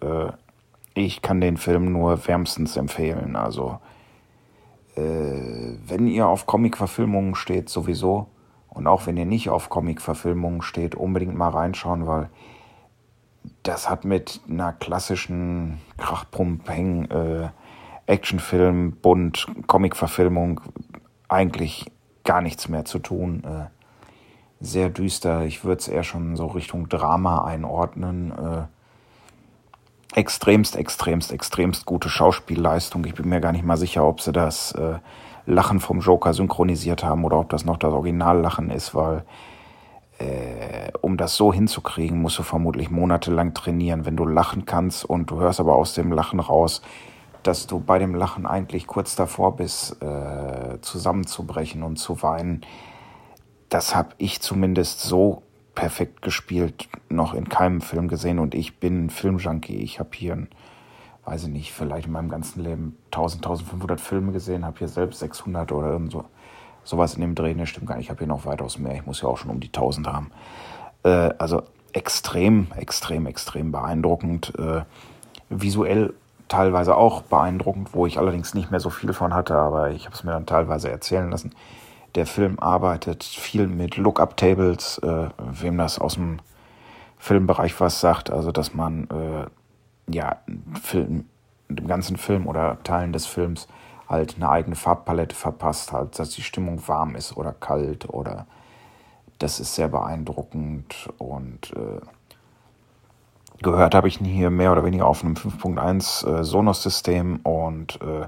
[0.93, 3.35] ich kann den Film nur wärmstens empfehlen.
[3.35, 3.79] Also,
[4.95, 8.27] wenn ihr auf Comic-Verfilmungen steht, sowieso
[8.77, 12.29] und auch wenn ihr nicht auf Comic-Verfilmungen steht, unbedingt mal reinschauen, weil
[13.63, 17.49] das hat mit einer klassischen Krachpump-Heng äh,
[18.05, 20.61] Actionfilm, Bund, Comic-Verfilmung
[21.27, 21.91] eigentlich
[22.23, 23.43] gar nichts mehr zu tun.
[23.43, 23.65] Äh,
[24.59, 25.43] sehr düster.
[25.45, 28.31] Ich würde es eher schon so Richtung Drama einordnen.
[28.31, 33.05] Äh, extremst, extremst, extremst gute Schauspielleistung.
[33.05, 34.99] Ich bin mir gar nicht mal sicher, ob sie das äh,
[35.47, 39.23] Lachen vom Joker synchronisiert haben oder ob das noch das Originallachen ist, weil
[40.19, 45.31] äh, um das so hinzukriegen, musst du vermutlich monatelang trainieren, wenn du lachen kannst und
[45.31, 46.81] du hörst aber aus dem Lachen raus,
[47.43, 52.61] dass du bei dem Lachen eigentlich kurz davor bist, äh, zusammenzubrechen und zu weinen.
[53.69, 55.43] Das habe ich zumindest so
[55.75, 59.77] perfekt gespielt noch in keinem Film gesehen und ich bin Filmjunkie.
[59.77, 60.49] Ich habe hier ein
[61.27, 65.19] weiß ich nicht, vielleicht in meinem ganzen Leben 1000, 1500 Filme gesehen, habe hier selbst
[65.19, 66.23] 600 oder irgend so.
[66.85, 68.05] Sowas in dem Dreh, ne, stimmt gar nicht.
[68.05, 68.95] Ich habe hier noch weitaus mehr.
[68.95, 70.31] Ich muss ja auch schon um die 1000 haben.
[71.03, 74.53] Äh, also extrem, extrem, extrem beeindruckend.
[74.57, 74.83] Äh,
[75.49, 76.13] visuell
[76.47, 80.15] teilweise auch beeindruckend, wo ich allerdings nicht mehr so viel von hatte, aber ich habe
[80.15, 81.53] es mir dann teilweise erzählen lassen.
[82.15, 86.39] Der Film arbeitet viel mit Look-up-Tables, äh, wem das aus dem
[87.17, 89.47] Filmbereich was sagt, also dass man äh,
[90.09, 90.37] ja,
[90.81, 91.25] Film,
[91.69, 93.67] dem ganzen Film oder Teilen des Films
[94.07, 98.47] halt eine eigene Farbpalette verpasst, halt, dass die Stimmung warm ist oder kalt oder
[99.39, 102.01] das ist sehr beeindruckend und äh,
[103.61, 108.27] gehört habe ich ihn hier mehr oder weniger auf einem 5.1 äh, Sonos-System und äh,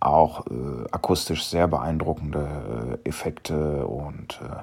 [0.00, 4.62] auch äh, akustisch sehr beeindruckende äh, Effekte und äh,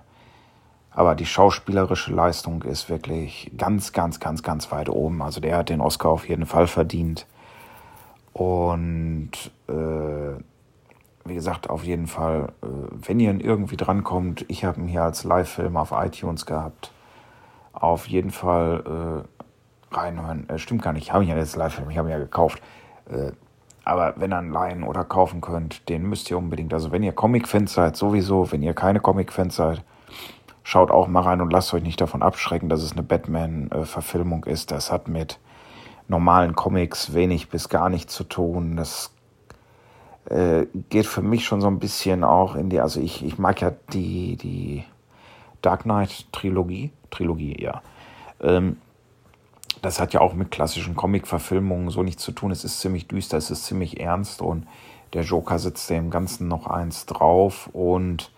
[0.96, 5.22] aber die schauspielerische Leistung ist wirklich ganz, ganz, ganz, ganz weit oben.
[5.22, 7.28] Also der hat den Oscar auf jeden Fall verdient.
[8.32, 9.32] Und
[9.68, 10.40] äh,
[11.26, 12.68] wie gesagt, auf jeden Fall, äh,
[13.08, 16.94] wenn ihr irgendwie drankommt, ich habe ihn hier als Live-Film auf iTunes gehabt.
[17.74, 19.26] Auf jeden Fall
[19.92, 20.48] äh, reinhören.
[20.48, 22.64] Äh, stimmt gar nicht, ich habe ihn ja jetzt Live-Film, ich habe ihn ja gekauft.
[23.10, 23.32] Äh,
[23.84, 26.74] aber wenn ihr ihn leihen oder kaufen könnt, den müsst ihr unbedingt.
[26.74, 28.50] Also wenn ihr Comic-Fans seid, sowieso.
[28.54, 29.84] Wenn ihr keine Comic-Fans seid,
[30.66, 34.72] schaut auch mal rein und lasst euch nicht davon abschrecken, dass es eine Batman-Verfilmung ist.
[34.72, 35.40] Das hat mit
[36.08, 38.76] normalen Comics wenig bis gar nichts zu tun.
[38.76, 39.14] Das
[40.26, 43.62] äh, geht für mich schon so ein bisschen auch in die, also ich, ich mag
[43.62, 44.84] ja die, die
[45.62, 47.84] Dark Knight Trilogie, Trilogie, ja.
[48.42, 48.78] Ähm,
[49.84, 52.50] das hat ja auch mit klassischen Comic-Verfilmungen so nichts zu tun.
[52.50, 54.66] Es ist ziemlich düster, es ist ziemlich ernst und
[55.14, 58.32] der Joker sitzt dem Ganzen noch eins drauf und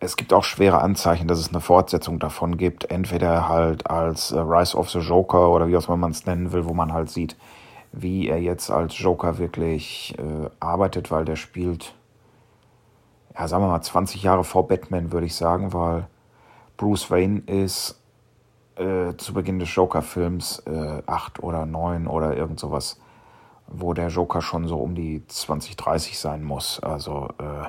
[0.00, 2.90] es gibt auch schwere Anzeichen, dass es eine Fortsetzung davon gibt.
[2.90, 6.52] Entweder halt als äh, Rise of the Joker oder wie auch immer man es nennen
[6.52, 7.36] will, wo man halt sieht,
[7.92, 11.94] wie er jetzt als Joker wirklich äh, arbeitet, weil der spielt,
[13.36, 16.06] ja, sagen wir mal, 20 Jahre vor Batman, würde ich sagen, weil
[16.76, 18.00] Bruce Wayne ist
[18.76, 23.00] äh, zu Beginn des Joker-Films äh, acht oder neun oder irgend sowas,
[23.66, 26.80] wo der Joker schon so um die 20, 30 sein muss.
[26.80, 27.68] Also äh,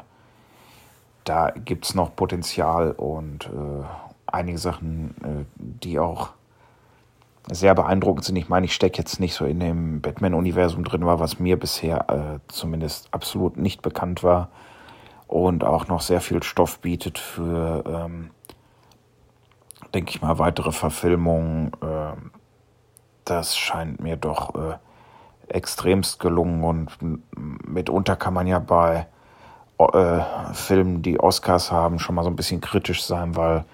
[1.30, 3.84] da gibt es noch Potenzial und äh,
[4.26, 6.30] einige Sachen, äh, die auch
[7.52, 8.36] sehr beeindruckend sind.
[8.36, 12.10] Ich meine, ich stecke jetzt nicht so in dem Batman-Universum drin war, was mir bisher
[12.10, 14.50] äh, zumindest absolut nicht bekannt war
[15.28, 18.32] und auch noch sehr viel Stoff bietet für, ähm,
[19.94, 21.72] denke ich mal, weitere Verfilmungen.
[21.84, 22.32] Ähm,
[23.24, 24.78] das scheint mir doch äh,
[25.48, 26.98] extremst gelungen und
[27.68, 29.06] mitunter kann man ja bei
[29.80, 33.66] äh, Filmen, die Oscars haben, schon mal so ein bisschen kritisch sein, weil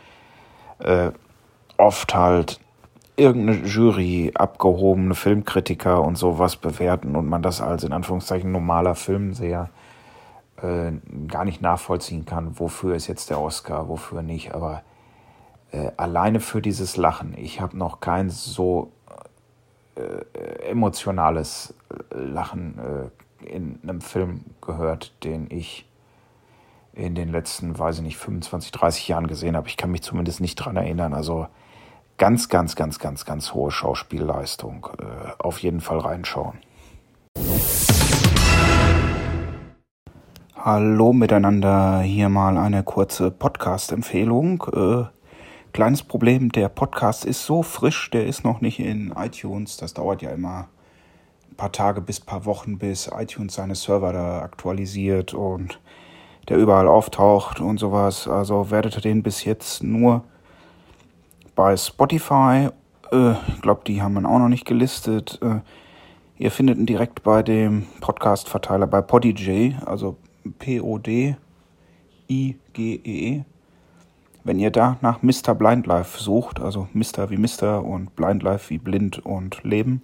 [0.79, 1.11] äh,
[1.77, 2.59] oft halt
[3.17, 9.69] irgendeine Jury, abgehobene Filmkritiker und sowas bewerten und man das als in Anführungszeichen normaler Filmseher
[10.61, 10.91] äh,
[11.27, 14.53] gar nicht nachvollziehen kann, wofür ist jetzt der Oscar, wofür nicht.
[14.53, 14.83] Aber
[15.71, 18.91] äh, alleine für dieses Lachen, ich habe noch kein so
[19.95, 21.73] äh, emotionales
[22.11, 25.85] Lachen äh, in einem Film gehört, den ich
[26.95, 29.67] in den letzten, weiß ich nicht, 25, 30 Jahren gesehen habe.
[29.67, 31.13] Ich kann mich zumindest nicht dran erinnern.
[31.13, 31.47] Also
[32.17, 34.87] ganz, ganz, ganz, ganz, ganz hohe Schauspielleistung.
[34.99, 36.59] Äh, auf jeden Fall reinschauen.
[40.55, 44.63] Hallo miteinander, hier mal eine kurze Podcast-Empfehlung.
[44.73, 45.03] Äh,
[45.73, 49.77] kleines Problem, der Podcast ist so frisch, der ist noch nicht in iTunes.
[49.77, 50.69] Das dauert ja immer
[51.51, 55.79] ein paar Tage bis ein paar Wochen, bis iTunes seine Server da aktualisiert und
[56.49, 58.27] der überall auftaucht und sowas.
[58.27, 60.23] Also werdet ihr den bis jetzt nur
[61.55, 62.69] bei Spotify.
[63.11, 65.39] Äh, ich glaube, die haben wir auch noch nicht gelistet.
[65.41, 65.61] Äh,
[66.37, 70.17] ihr findet ihn direkt bei dem Podcast-Verteiler bei Podij, also
[70.59, 71.37] P-O-D-I-G-E.
[72.27, 73.43] -E.
[74.43, 75.55] Wenn ihr da nach Mr.
[75.55, 77.31] Blind Life sucht, also Mr.
[77.31, 77.83] wie Mr.
[77.83, 80.03] und Blind Life wie blind und Leben,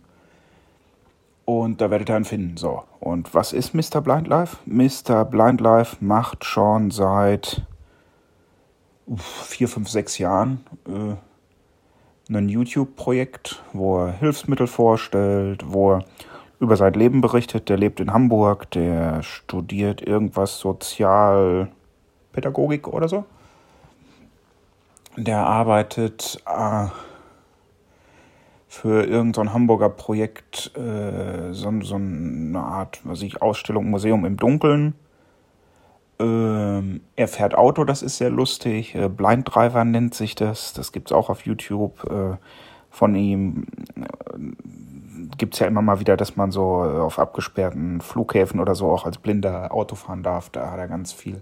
[1.46, 2.58] und da werdet ihr ihn finden.
[2.58, 2.84] So.
[3.00, 4.02] Und was ist Mr.
[4.02, 4.58] Blind Life?
[4.66, 5.26] Mr.
[5.26, 7.64] Blind Life macht schon seit
[9.18, 11.16] vier, fünf, sechs Jahren äh,
[12.34, 16.06] ein YouTube-Projekt, wo er Hilfsmittel vorstellt, wo er
[16.60, 17.70] über sein Leben berichtet.
[17.70, 23.26] Der lebt in Hamburg, der studiert irgendwas Sozialpädagogik oder so.
[25.18, 26.88] Der arbeitet äh,
[28.72, 34.38] für irgendein so Hamburger Projekt, äh, so, so eine Art, was ich, Ausstellung, Museum im
[34.38, 34.96] Dunkeln.
[36.20, 38.96] Ähm, er fährt Auto, das ist sehr lustig.
[38.96, 40.72] Äh, Blind Driver nennt sich das.
[40.72, 42.38] Das gibt es auch auf YouTube äh,
[42.90, 43.68] von ihm.
[43.98, 48.74] Äh, gibt es ja immer mal wieder, dass man so äh, auf abgesperrten Flughäfen oder
[48.74, 50.50] so auch als Blinder Auto fahren darf.
[50.50, 51.42] Da hat er ganz viel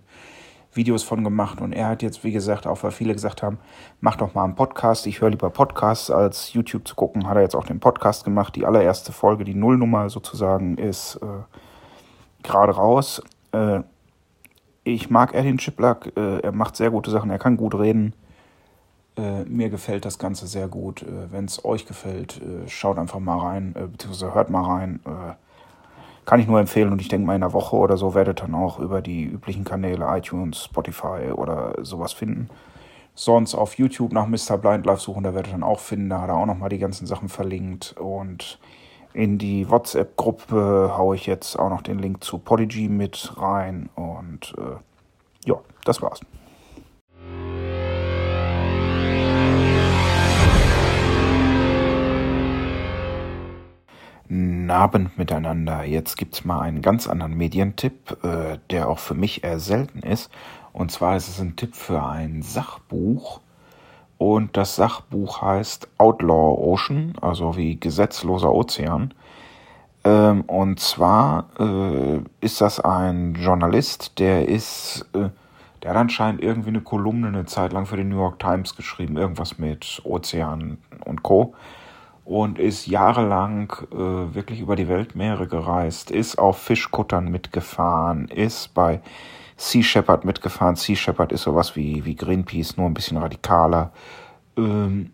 [0.73, 3.57] Videos von gemacht und er hat jetzt, wie gesagt, auch weil viele gesagt haben,
[4.01, 5.07] mach doch mal einen Podcast.
[5.07, 8.55] Ich höre lieber Podcasts als YouTube zu gucken, hat er jetzt auch den Podcast gemacht.
[8.55, 11.25] Die allererste Folge, die Nullnummer sozusagen, ist äh,
[12.43, 13.21] gerade raus.
[13.51, 13.81] Äh,
[14.83, 18.13] ich mag Erwin Chiplak, äh, er macht sehr gute Sachen, er kann gut reden.
[19.17, 21.01] Äh, mir gefällt das Ganze sehr gut.
[21.01, 24.99] Äh, Wenn es euch gefällt, äh, schaut einfach mal rein, beziehungsweise hört mal rein
[26.29, 28.53] kann ich nur empfehlen und ich denke mal in einer Woche oder so werdet dann
[28.53, 32.49] auch über die üblichen Kanäle iTunes, Spotify oder sowas finden.
[33.15, 34.59] sonst auf YouTube nach Mr.
[34.59, 36.11] Blind Life suchen, da werdet ihr dann auch finden.
[36.11, 37.95] Da hat er auch nochmal die ganzen Sachen verlinkt.
[37.99, 38.59] Und
[39.11, 43.89] in die WhatsApp-Gruppe haue ich jetzt auch noch den Link zu Podigy mit rein.
[43.95, 46.21] Und äh, ja, das war's.
[54.29, 55.83] Abend miteinander.
[55.83, 60.29] Jetzt gibt's mal einen ganz anderen Medientipp, äh, der auch für mich eher selten ist.
[60.71, 63.41] Und zwar ist es ein Tipp für ein Sachbuch.
[64.19, 69.13] Und das Sachbuch heißt Outlaw Ocean, also wie gesetzloser Ozean.
[70.03, 75.29] Ähm, und zwar äh, ist das ein Journalist, der ist, äh,
[75.81, 79.17] der hat anscheinend irgendwie eine Kolumne eine Zeit lang für die New York Times geschrieben,
[79.17, 81.55] irgendwas mit Ozean und Co
[82.29, 89.01] und ist jahrelang äh, wirklich über die Weltmeere gereist, ist auf Fischkuttern mitgefahren, ist bei
[89.57, 90.75] Sea Shepherd mitgefahren.
[90.75, 93.91] Sea Shepherd ist sowas wie, wie Greenpeace, nur ein bisschen radikaler.
[94.55, 95.09] Ähm,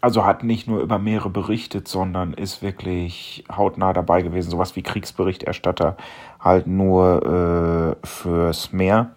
[0.00, 4.82] also hat nicht nur über Meere berichtet, sondern ist wirklich hautnah dabei gewesen, sowas wie
[4.82, 5.96] Kriegsberichterstatter,
[6.40, 9.14] halt nur äh, fürs Meer.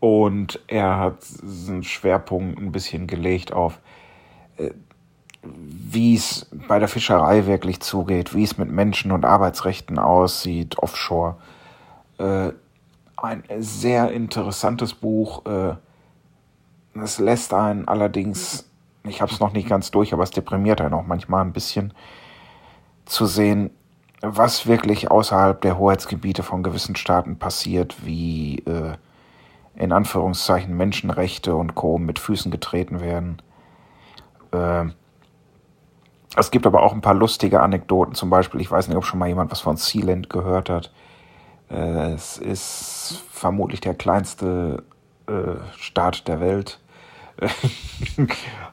[0.00, 3.78] Und er hat einen Schwerpunkt ein bisschen gelegt auf
[4.56, 4.70] äh,
[5.54, 11.36] wie es bei der Fischerei wirklich zugeht, wie es mit Menschen und Arbeitsrechten aussieht, offshore.
[12.18, 12.50] Äh,
[13.16, 15.44] ein sehr interessantes Buch.
[15.46, 15.74] Äh,
[16.94, 18.68] es lässt einen allerdings,
[19.04, 21.92] ich habe es noch nicht ganz durch, aber es deprimiert einen auch manchmal ein bisschen
[23.04, 23.70] zu sehen,
[24.20, 28.94] was wirklich außerhalb der Hoheitsgebiete von gewissen Staaten passiert, wie äh,
[29.76, 31.98] in Anführungszeichen Menschenrechte und Co.
[31.98, 33.42] mit Füßen getreten werden.
[34.52, 34.86] Äh,
[36.36, 38.14] es gibt aber auch ein paar lustige Anekdoten.
[38.14, 40.92] Zum Beispiel, ich weiß nicht, ob schon mal jemand was von Sealand gehört hat.
[41.68, 44.84] Es ist vermutlich der kleinste
[45.26, 46.78] äh, Staat der Welt.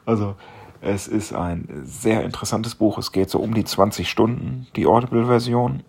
[0.06, 0.36] also
[0.80, 2.98] es ist ein sehr interessantes Buch.
[2.98, 5.82] Es geht so um die 20 Stunden, die Audible-Version.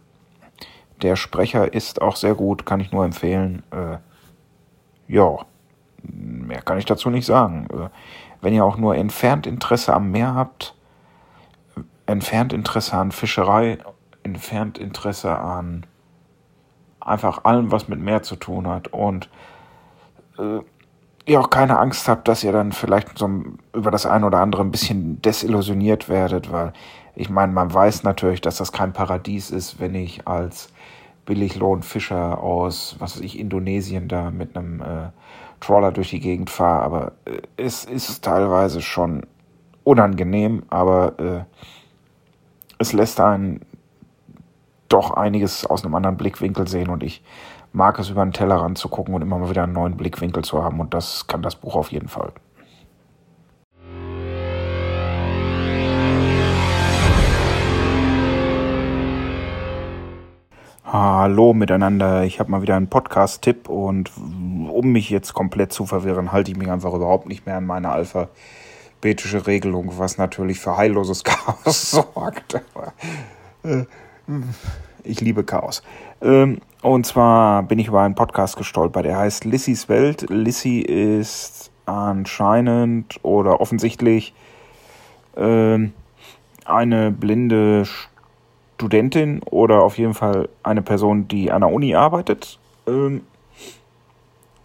[1.01, 3.63] Der Sprecher ist auch sehr gut, kann ich nur empfehlen.
[3.71, 3.97] Äh,
[5.07, 5.39] ja,
[6.01, 7.67] mehr kann ich dazu nicht sagen.
[7.71, 7.89] Äh,
[8.41, 10.75] wenn ihr auch nur entfernt Interesse am Meer habt,
[12.05, 13.77] entfernt Interesse an Fischerei,
[14.23, 15.85] entfernt Interesse an
[16.99, 18.87] einfach allem, was mit Meer zu tun hat.
[18.89, 19.29] Und
[20.37, 20.59] äh,
[21.25, 23.29] ihr auch keine Angst habt, dass ihr dann vielleicht so
[23.73, 26.73] über das eine oder andere ein bisschen desillusioniert werdet, weil
[27.15, 30.69] ich meine, man weiß natürlich, dass das kein Paradies ist, wenn ich als
[31.25, 35.09] Billiglohnfischer aus, was weiß ich, Indonesien da mit einem äh,
[35.59, 39.25] Trawler durch die Gegend fahre, aber äh, es ist teilweise schon
[39.83, 41.43] unangenehm, aber äh,
[42.77, 43.61] es lässt einen
[44.89, 47.23] doch einiges aus einem anderen Blickwinkel sehen und ich
[47.73, 50.63] mag es über den Tellerrand zu gucken und immer mal wieder einen neuen Blickwinkel zu
[50.63, 52.31] haben und das kann das Buch auf jeden Fall.
[60.83, 66.31] Hallo miteinander, ich habe mal wieder einen Podcast-Tipp und um mich jetzt komplett zu verwirren,
[66.31, 68.29] halte ich mich einfach überhaupt nicht mehr an meine Alpha
[69.05, 72.55] betische Regelung, was natürlich für heilloses Chaos sorgt.
[73.63, 73.83] Äh,
[75.03, 75.83] ich liebe Chaos.
[76.23, 80.25] Ähm, und zwar bin ich über einen Podcast gestolpert, der heißt Lissys Welt.
[80.29, 84.33] Lissy ist anscheinend oder offensichtlich
[85.37, 85.93] ähm,
[86.65, 92.57] eine blinde Studentin oder auf jeden Fall eine Person, die an der Uni arbeitet.
[92.87, 93.21] Ähm,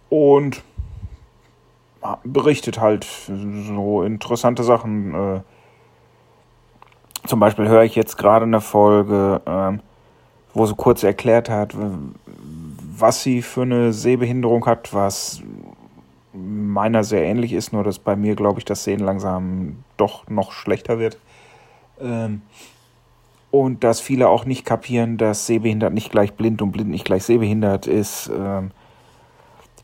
[0.09, 0.63] und
[2.23, 5.13] berichtet halt so interessante Sachen.
[5.13, 5.41] Äh,
[7.27, 9.77] zum Beispiel höre ich jetzt gerade eine Folge, äh,
[10.53, 11.75] wo sie kurz erklärt hat,
[12.97, 15.41] was sie für eine Sehbehinderung hat, was
[16.33, 20.51] meiner sehr ähnlich ist, nur dass bei mir, glaube ich, das Sehen langsam doch noch
[20.51, 21.17] schlechter wird.
[21.99, 22.41] Ähm,
[23.51, 27.23] und dass viele auch nicht kapieren, dass sehbehindert nicht gleich blind und blind nicht gleich
[27.23, 28.31] sehbehindert ist.
[28.33, 28.71] Ähm,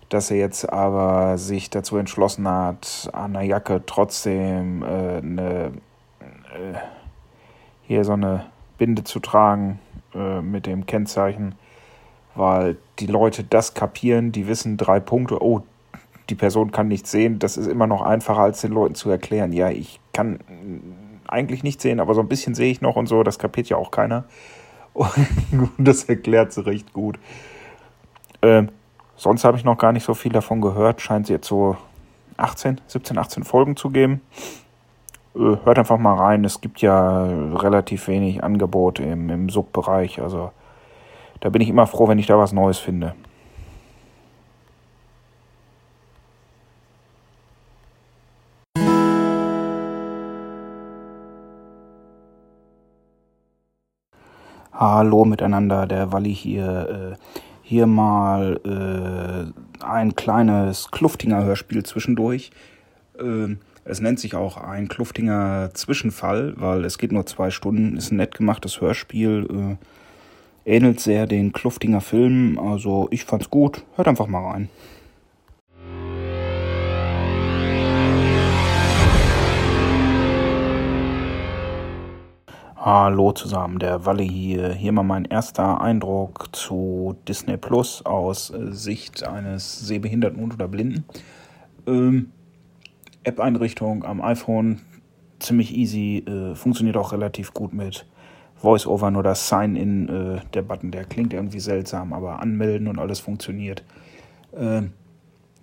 [0.09, 5.71] dass er jetzt aber sich dazu entschlossen hat, an der Jacke trotzdem äh, eine,
[6.53, 6.77] äh,
[7.83, 8.45] hier so eine
[8.77, 9.79] Binde zu tragen
[10.13, 11.55] äh, mit dem Kennzeichen,
[12.35, 15.63] weil die Leute das kapieren, die wissen drei Punkte, oh,
[16.29, 19.53] die Person kann nicht sehen, das ist immer noch einfacher als den Leuten zu erklären,
[19.53, 20.39] ja, ich kann
[21.27, 23.77] eigentlich nicht sehen, aber so ein bisschen sehe ich noch und so, das kapiert ja
[23.77, 24.25] auch keiner.
[24.97, 27.19] Und das erklärt sie recht gut.
[28.41, 28.69] Ähm,
[29.19, 31.01] Sonst habe ich noch gar nicht so viel davon gehört.
[31.01, 31.75] Scheint es jetzt so
[32.37, 34.21] 18, 17, 18 Folgen zu geben.
[35.35, 36.45] Äh, hört einfach mal rein.
[36.45, 40.21] Es gibt ja relativ wenig Angebot im, im Subbereich.
[40.21, 40.51] Also
[41.39, 43.15] da bin ich immer froh, wenn ich da was Neues finde.
[54.71, 57.15] Hallo miteinander, der Walli hier.
[57.15, 57.37] Äh
[57.67, 62.51] hier mal äh, ein kleines Kluftinger Hörspiel zwischendurch.
[63.19, 67.97] Äh, es nennt sich auch ein Kluftinger Zwischenfall, weil es geht nur zwei Stunden.
[67.97, 69.77] Ist ein nett gemachtes Hörspiel.
[70.65, 72.57] Äh, ähnelt sehr den Kluftinger Filmen.
[72.57, 73.83] Also ich fand's gut.
[73.97, 74.69] Hört einfach mal rein.
[82.89, 84.71] Hallo zusammen, der Walle hier.
[84.71, 91.03] Hier mal mein erster Eindruck zu Disney Plus aus Sicht eines Sehbehinderten und oder Blinden.
[91.85, 92.31] Ähm,
[93.25, 94.79] App-Einrichtung am iPhone
[95.39, 98.05] ziemlich easy, äh, funktioniert auch relativ gut mit
[98.55, 103.19] Voice-Over, nur das Sign-In, äh, der Button, der klingt irgendwie seltsam, aber anmelden und alles
[103.19, 103.83] funktioniert.
[104.55, 104.93] Ähm,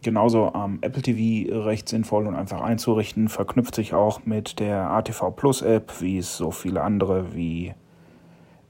[0.05, 3.29] genauso am Apple TV recht sinnvoll und einfach einzurichten.
[3.29, 7.75] Verknüpft sich auch mit der ATV Plus App, wie es so viele andere wie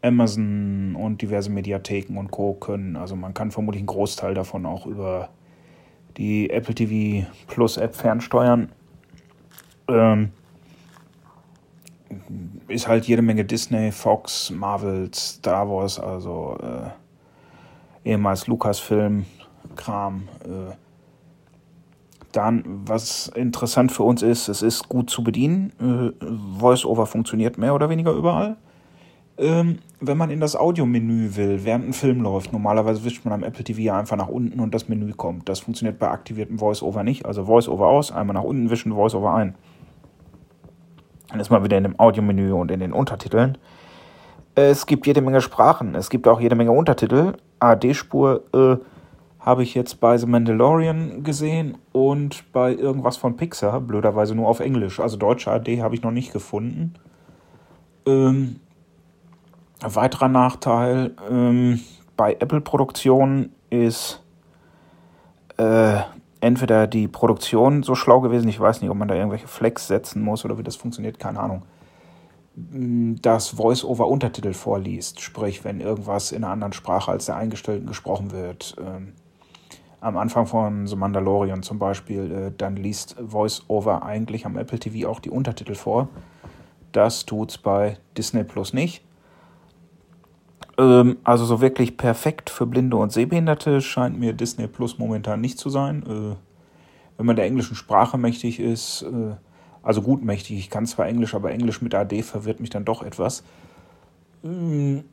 [0.01, 2.55] Amazon und diverse Mediatheken und Co.
[2.55, 2.97] können.
[2.97, 5.28] Also man kann vermutlich einen Großteil davon auch über
[6.16, 8.70] die Apple TV Plus App fernsteuern.
[9.89, 10.30] Ähm,
[12.68, 19.26] ist halt jede Menge Disney, Fox, Marvel, Star Wars, also äh, ehemals Lucasfilm,
[19.74, 20.28] Kram.
[20.45, 20.74] Äh,
[22.37, 25.72] dann, was interessant für uns ist, es ist gut zu bedienen.
[25.80, 26.24] Äh,
[26.61, 28.57] VoiceOver funktioniert mehr oder weniger überall.
[29.37, 33.43] Ähm, wenn man in das Audiomenü will, während ein Film läuft, normalerweise wischt man am
[33.43, 35.49] Apple TV einfach nach unten und das Menü kommt.
[35.49, 37.26] Das funktioniert bei aktiviertem VoiceOver nicht.
[37.26, 39.55] Also VoiceOver aus, einmal nach unten wischen, VoiceOver ein.
[41.30, 43.59] Dann ist man wieder in dem Audiomenü und in den Untertiteln.
[44.55, 45.97] Es gibt jede Menge Sprachen.
[45.97, 47.32] Es gibt auch jede Menge Untertitel.
[47.59, 48.76] AD-Spur, äh,
[49.45, 54.61] habe ich jetzt bei The Mandalorian gesehen und bei irgendwas von Pixar, blöderweise nur auf
[54.61, 55.01] Englisch.
[55.01, 56.95] Also deutsche AD habe ich noch nicht gefunden.
[58.07, 58.57] Ähm,
[59.82, 61.80] weiterer Nachteil ähm,
[62.16, 64.22] bei Apple-Produktionen ist
[65.59, 66.01] äh,
[66.40, 70.22] entweder die Produktion so schlau gewesen, ich weiß nicht, ob man da irgendwelche Flex setzen
[70.22, 71.62] muss oder wie das funktioniert, keine Ahnung,
[72.57, 78.30] dass Voice-over Untertitel vorliest, sprich, wenn irgendwas in einer anderen Sprache als der eingestellten gesprochen
[78.30, 78.76] wird.
[78.78, 79.12] Ähm,
[80.05, 85.09] am Anfang von The Mandalorian zum Beispiel, äh, dann liest VoiceOver eigentlich am Apple TV
[85.09, 86.09] auch die Untertitel vor.
[86.92, 89.02] Das tut's bei Disney Plus nicht.
[90.76, 95.59] Ähm, also so wirklich perfekt für Blinde und Sehbehinderte scheint mir Disney Plus momentan nicht
[95.59, 96.02] zu sein.
[96.02, 96.36] Äh,
[97.16, 99.36] wenn man der englischen Sprache mächtig ist, äh,
[99.82, 103.02] also gut mächtig, ich kann zwar Englisch, aber Englisch mit AD verwirrt mich dann doch
[103.02, 103.42] etwas.
[104.44, 105.05] Ähm,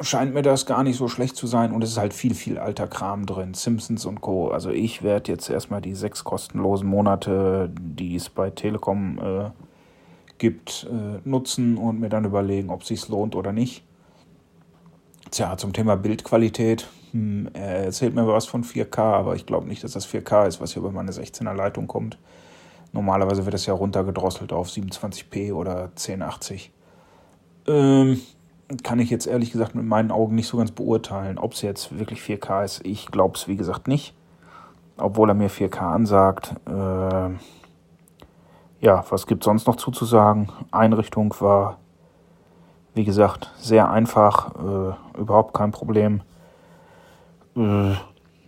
[0.00, 2.58] scheint mir das gar nicht so schlecht zu sein und es ist halt viel, viel
[2.58, 3.54] alter Kram drin.
[3.54, 4.48] Simpsons und Co.
[4.48, 9.50] Also ich werde jetzt erstmal die sechs kostenlosen Monate, die es bei Telekom äh,
[10.38, 13.84] gibt, äh, nutzen und mir dann überlegen, ob es sich lohnt oder nicht.
[15.30, 16.86] Tja, zum Thema Bildqualität.
[17.12, 20.60] Hm, er erzählt mir was von 4K, aber ich glaube nicht, dass das 4K ist,
[20.60, 22.18] was hier über meine 16er Leitung kommt.
[22.92, 26.72] Normalerweise wird das ja runtergedrosselt auf 27p oder 1080.
[27.66, 28.20] Ähm,
[28.82, 31.98] kann ich jetzt ehrlich gesagt mit meinen Augen nicht so ganz beurteilen, ob es jetzt
[31.98, 32.84] wirklich 4K ist.
[32.84, 34.14] Ich glaube es wie gesagt nicht,
[34.96, 36.54] obwohl er mir 4K ansagt.
[36.66, 37.30] Äh,
[38.80, 40.48] ja, was gibt sonst noch zuzusagen?
[40.70, 41.78] Einrichtung war,
[42.94, 46.22] wie gesagt, sehr einfach, äh, überhaupt kein Problem.
[47.56, 47.94] Äh,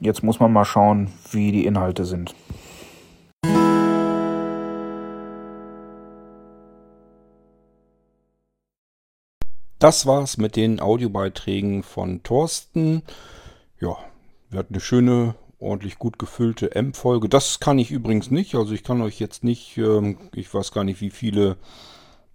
[0.01, 2.35] jetzt muss man mal schauen, wie die Inhalte sind.
[9.79, 13.03] Das war's mit den Audiobeiträgen von Thorsten.
[13.81, 13.97] Ja,
[14.51, 17.29] wir hatten eine schöne, ordentlich gut gefüllte M-Folge.
[17.29, 18.57] Das kann ich übrigens nicht.
[18.57, 21.59] Also ich kann euch jetzt nicht, ähm, ich weiß gar nicht, wie viele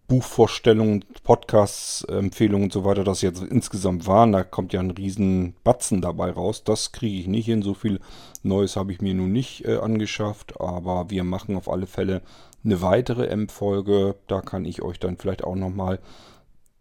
[0.07, 4.31] Buchvorstellungen, Podcasts, Empfehlungen und so weiter das jetzt insgesamt waren.
[4.31, 6.63] Da kommt ja ein riesen Batzen dabei raus.
[6.63, 7.61] Das kriege ich nicht hin.
[7.61, 7.99] So viel
[8.41, 10.61] Neues habe ich mir nun nicht äh, angeschafft.
[10.61, 12.21] Aber wir machen auf alle Fälle
[12.63, 14.15] eine weitere M-Folge.
[14.27, 15.99] Da kann ich euch dann vielleicht auch nochmal mal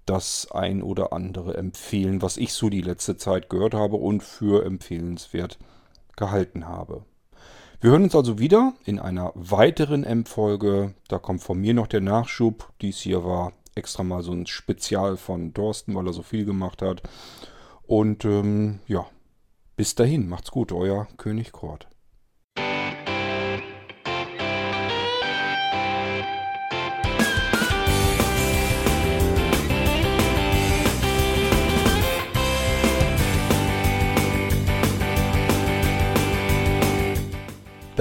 [0.07, 4.64] das ein oder andere empfehlen, was ich so die letzte Zeit gehört habe und für
[4.64, 5.59] empfehlenswert
[6.16, 7.05] gehalten habe.
[7.80, 10.94] Wir hören uns also wieder in einer weiteren M-Folge.
[11.09, 12.72] Da kommt von mir noch der Nachschub.
[12.80, 16.82] Dies hier war extra mal so ein Spezial von Thorsten, weil er so viel gemacht
[16.82, 17.03] hat.
[17.82, 19.07] Und ähm, ja,
[19.76, 21.88] bis dahin, macht's gut, euer König Kort.